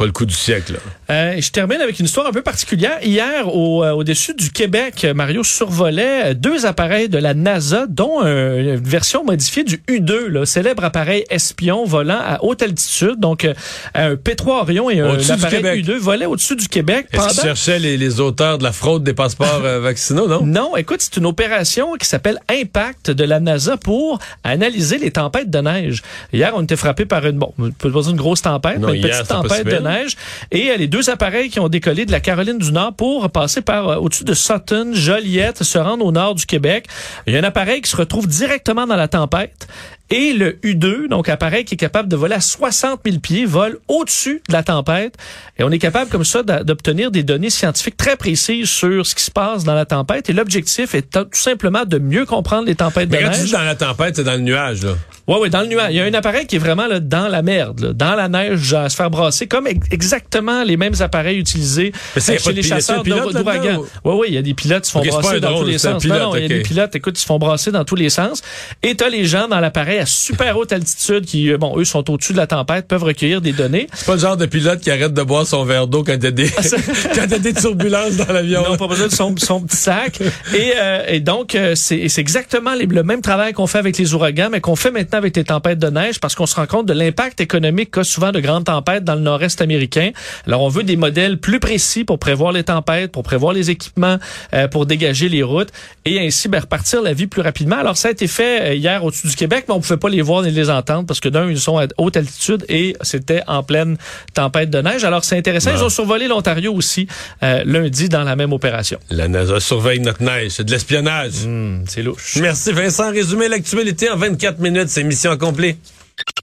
pas 0.00 0.06
le 0.06 0.12
coup 0.12 0.24
du 0.24 0.32
siècle. 0.34 0.72
Là. 0.72 0.78
Euh, 1.14 1.36
je 1.38 1.50
termine 1.50 1.78
avec 1.82 2.00
une 2.00 2.06
histoire 2.06 2.26
un 2.26 2.32
peu 2.32 2.40
particulière. 2.40 2.98
Hier, 3.02 3.54
au, 3.54 3.84
euh, 3.84 3.90
au-dessus 3.90 4.32
du 4.32 4.50
Québec, 4.50 5.06
Mario 5.14 5.44
survolait 5.44 6.30
euh, 6.30 6.34
deux 6.34 6.64
appareils 6.64 7.10
de 7.10 7.18
la 7.18 7.34
NASA, 7.34 7.84
dont 7.86 8.18
un- 8.22 8.56
une 8.56 8.76
version 8.76 9.24
modifiée 9.24 9.62
du 9.62 9.82
U-2, 9.88 10.28
là, 10.28 10.46
célèbre 10.46 10.84
appareil 10.84 11.26
espion 11.28 11.84
volant 11.84 12.18
à 12.18 12.42
haute 12.42 12.62
altitude. 12.62 13.16
Donc, 13.20 13.46
un 13.94 14.14
P3 14.14 14.60
Orion 14.62 14.88
et 14.88 15.00
un 15.00 15.18
appareil 15.18 15.56
Québec. 15.62 15.84
U-2 15.86 15.98
volaient 15.98 16.24
au-dessus 16.24 16.56
du 16.56 16.66
Québec 16.68 17.08
Est-ce 17.12 17.20
qu'ils 17.20 17.36
pendant... 17.36 17.42
cherchaient 17.42 17.78
les, 17.78 17.98
les 17.98 18.20
auteurs 18.20 18.56
de 18.56 18.64
la 18.64 18.72
fraude 18.72 19.04
des 19.04 19.12
passeports 19.12 19.60
vaccinaux, 19.82 20.28
non? 20.28 20.40
Non, 20.60 20.76
écoute, 20.78 21.00
c'est 21.02 21.18
une 21.18 21.26
opération 21.26 21.92
qui 22.00 22.06
s'appelle 22.06 22.38
Impact 22.48 23.10
de 23.10 23.24
la 23.24 23.38
NASA 23.38 23.76
pour 23.76 24.18
analyser 24.44 24.96
les 24.96 25.10
tempêtes 25.10 25.50
de 25.50 25.58
neige. 25.58 26.02
Hier, 26.32 26.52
on 26.56 26.62
était 26.62 26.76
frappé 26.76 27.04
par 27.04 27.26
une, 27.26 27.36
bon, 27.38 27.52
pas 27.78 27.88
une 28.08 28.16
grosse 28.16 28.40
tempête, 28.42 28.78
Non, 28.78 28.88
mais 28.88 28.96
une 28.98 29.04
hier, 29.04 29.16
petite 29.18 29.28
tempête 29.28 29.64
de 29.66 29.70
pire. 29.70 29.82
Neige. 29.90 30.16
Et 30.50 30.70
euh, 30.70 30.76
les 30.76 30.86
deux 30.86 31.10
appareils 31.10 31.50
qui 31.50 31.60
ont 31.60 31.68
décollé 31.68 32.06
de 32.06 32.12
la 32.12 32.20
Caroline 32.20 32.58
du 32.58 32.72
Nord 32.72 32.94
pour 32.94 33.30
passer 33.30 33.60
par 33.60 33.88
euh, 33.88 33.96
au-dessus 33.96 34.24
de 34.24 34.34
Sutton, 34.34 34.90
Joliette, 34.92 35.62
se 35.62 35.78
rendre 35.78 36.04
au 36.04 36.12
nord 36.12 36.34
du 36.34 36.46
Québec. 36.46 36.86
Il 37.26 37.34
y 37.34 37.36
a 37.36 37.40
un 37.40 37.44
appareil 37.44 37.80
qui 37.82 37.90
se 37.90 37.96
retrouve 37.96 38.26
directement 38.26 38.86
dans 38.86 38.96
la 38.96 39.08
tempête. 39.08 39.66
Et 40.12 40.32
le 40.32 40.58
U2, 40.64 41.06
donc 41.08 41.28
appareil 41.28 41.64
qui 41.64 41.74
est 41.74 41.78
capable 41.78 42.08
de 42.08 42.16
voler 42.16 42.34
à 42.34 42.40
60 42.40 43.00
000 43.04 43.18
pieds, 43.20 43.46
vole 43.46 43.78
au-dessus 43.86 44.42
de 44.48 44.52
la 44.52 44.64
tempête. 44.64 45.14
Et 45.56 45.62
on 45.62 45.70
est 45.70 45.78
capable 45.78 46.10
comme 46.10 46.24
ça 46.24 46.42
d'obtenir 46.42 47.12
des 47.12 47.22
données 47.22 47.50
scientifiques 47.50 47.96
très 47.96 48.16
précises 48.16 48.68
sur 48.68 49.06
ce 49.06 49.14
qui 49.14 49.22
se 49.22 49.30
passe 49.30 49.62
dans 49.62 49.74
la 49.74 49.84
tempête. 49.84 50.28
Et 50.28 50.32
l'objectif 50.32 50.96
est 50.96 51.10
tout 51.12 51.28
simplement 51.30 51.84
de 51.84 51.98
mieux 51.98 52.26
comprendre 52.26 52.66
les 52.66 52.74
tempêtes 52.74 53.08
de 53.08 53.14
Mais 53.16 53.22
quand 53.22 53.30
tu 53.30 53.38
neige. 53.38 53.46
dis 53.46 53.52
dans 53.52 53.62
la 53.62 53.76
tempête, 53.76 54.16
c'est 54.16 54.24
dans 54.24 54.32
le 54.32 54.40
nuage, 54.40 54.82
là. 54.82 54.94
Ouais, 55.28 55.38
ouais, 55.38 55.50
dans 55.50 55.60
le 55.60 55.66
nuage. 55.68 55.88
Il 55.90 55.96
y 55.96 56.00
a 56.00 56.04
un 56.04 56.14
appareil 56.14 56.46
qui 56.46 56.56
est 56.56 56.58
vraiment 56.58 56.86
là, 56.86 56.98
dans 57.00 57.28
la 57.28 57.42
merde, 57.42 57.80
là, 57.80 57.92
dans 57.92 58.14
la 58.14 58.28
neige 58.28 58.74
à 58.74 58.88
se 58.88 58.96
faire 58.96 59.10
brasser, 59.10 59.46
comme 59.46 59.66
ex- 59.66 59.86
exactement 59.90 60.64
les 60.64 60.76
mêmes 60.76 60.94
appareils 61.00 61.38
utilisés 61.38 61.92
chez 62.18 62.32
les 62.32 62.38
pilote- 62.62 62.62
chasseurs 62.64 63.02
d'ouragan. 63.04 63.82
Ouais, 64.04 64.14
ouais, 64.14 64.28
il 64.28 64.34
y 64.34 64.38
a 64.38 64.42
des 64.42 64.54
pilotes 64.54 64.82
qui 64.82 64.88
se 64.88 64.92
font 64.92 65.00
Ok, 65.00 65.06
c'est 65.06 65.10
pas 65.16 65.20
brasser 65.22 65.40
dans 65.40 65.58
tous 65.60 65.66
les 65.66 65.78
sens. 65.78 66.02
pilote, 66.02 66.18
non, 66.18 66.30
non, 66.30 66.36
il 66.36 66.42
y 66.42 66.44
a 66.44 66.48
des 66.48 66.60
pilotes, 66.62 66.94
écoute, 66.96 67.18
ils 67.18 67.22
se 67.22 67.26
font 67.26 67.38
brasser 67.38 67.70
dans 67.70 67.84
tous 67.84 67.96
les 67.96 68.10
sens. 68.10 68.42
Et 68.82 68.94
t'as 68.96 69.08
les 69.08 69.24
gens 69.24 69.46
dans 69.48 69.60
l'appareil 69.60 69.98
à 69.98 70.06
super 70.06 70.56
haute 70.56 70.72
altitude 70.72 71.24
qui, 71.26 71.50
euh, 71.52 71.58
bon, 71.58 71.78
eux 71.78 71.84
sont 71.84 72.08
au-dessus 72.10 72.32
de 72.32 72.38
la 72.38 72.46
tempête, 72.46 72.88
peuvent 72.88 73.04
recueillir 73.04 73.40
des 73.40 73.52
données. 73.52 73.86
C'est 73.94 74.06
pas 74.06 74.14
le 74.14 74.20
genre 74.20 74.36
de 74.36 74.46
pilote 74.46 74.80
qui 74.80 74.90
arrête 74.90 75.14
de 75.14 75.22
boire 75.22 75.46
son 75.46 75.64
verre 75.64 75.86
d'eau 75.86 76.02
quand 76.02 76.14
il 76.14 76.24
y 76.24 76.26
a 76.26 76.30
des, 76.30 76.48
quand 77.14 77.24
il 77.24 77.30
y 77.30 77.34
a 77.34 77.38
des 77.38 77.52
turbulences 77.54 78.16
dans 78.16 78.32
l'avion. 78.32 78.62
Non, 78.68 78.76
pas 78.76 78.86
besoin 78.88 79.06
de 79.08 79.12
son, 79.14 79.34
son 79.36 79.60
petit 79.62 79.76
sac. 79.76 80.20
Et, 80.54 80.72
euh, 80.76 81.04
et 81.08 81.20
donc, 81.20 81.54
euh, 81.54 81.74
c'est 81.74 82.08
c'est 82.08 82.20
exactement 82.20 82.74
les- 82.74 82.86
le 82.86 83.02
même 83.02 83.20
travail 83.20 83.52
qu'on 83.52 83.66
fait 83.66 83.78
avec 83.78 83.96
les 83.98 84.14
ouragans, 84.14 84.48
mais 84.50 84.60
qu'on 84.60 84.76
fait 84.76 84.90
maintenant 84.90 85.09
avec 85.14 85.36
les 85.36 85.44
tempêtes 85.44 85.78
de 85.78 85.88
neige 85.88 86.20
parce 86.20 86.34
qu'on 86.34 86.46
se 86.46 86.54
rend 86.56 86.66
compte 86.66 86.86
de 86.86 86.92
l'impact 86.92 87.40
économique 87.40 87.90
qu'a 87.90 88.04
souvent 88.04 88.32
de 88.32 88.40
grandes 88.40 88.64
tempêtes 88.64 89.04
dans 89.04 89.14
le 89.14 89.20
nord-est 89.20 89.60
américain. 89.60 90.10
Alors, 90.46 90.62
on 90.62 90.68
veut 90.68 90.82
des 90.82 90.96
modèles 90.96 91.38
plus 91.38 91.60
précis 91.60 92.04
pour 92.04 92.18
prévoir 92.18 92.52
les 92.52 92.64
tempêtes, 92.64 93.12
pour 93.12 93.22
prévoir 93.22 93.52
les 93.52 93.70
équipements, 93.70 94.18
euh, 94.54 94.68
pour 94.68 94.86
dégager 94.86 95.28
les 95.28 95.42
routes 95.42 95.70
et 96.04 96.20
ainsi 96.20 96.48
ben, 96.48 96.60
repartir 96.60 97.02
la 97.02 97.12
vie 97.12 97.26
plus 97.26 97.42
rapidement. 97.42 97.76
Alors, 97.76 97.96
ça 97.96 98.08
a 98.08 98.10
été 98.10 98.26
fait 98.26 98.70
euh, 98.70 98.74
hier 98.74 99.04
au-dessus 99.04 99.28
du 99.28 99.36
Québec, 99.36 99.64
mais 99.68 99.74
on 99.74 99.80
pouvait 99.80 99.96
pas 99.96 100.08
les 100.08 100.22
voir 100.22 100.42
ni 100.42 100.50
les 100.50 100.70
entendre 100.70 101.06
parce 101.06 101.20
que 101.20 101.28
d'un, 101.28 101.48
ils 101.50 101.60
sont 101.60 101.78
à 101.78 101.86
haute 101.98 102.16
altitude 102.16 102.64
et 102.68 102.96
c'était 103.02 103.42
en 103.46 103.62
pleine 103.62 103.96
tempête 104.34 104.70
de 104.70 104.80
neige. 104.80 105.04
Alors, 105.04 105.24
c'est 105.24 105.36
intéressant. 105.36 105.70
Ils 105.74 105.82
ont 105.82 105.88
survolé 105.88 106.28
l'Ontario 106.28 106.72
aussi 106.72 107.06
euh, 107.42 107.62
lundi 107.64 108.08
dans 108.08 108.24
la 108.24 108.36
même 108.36 108.52
opération. 108.52 108.98
La 109.10 109.28
NASA 109.28 109.60
surveille 109.60 110.00
notre 110.00 110.22
neige. 110.22 110.52
C'est 110.52 110.64
de 110.64 110.70
l'espionnage. 110.70 111.46
Hmm, 111.46 111.84
c'est 111.86 112.02
louche. 112.02 112.36
Merci 112.40 112.72
Vincent. 112.72 113.10
Résumé 113.10 113.48
l'actualité 113.48 114.10
en 114.10 114.16
24 114.16 114.58
minutes. 114.58 114.88
Mission 115.04 115.32
accomplie. 115.32 115.76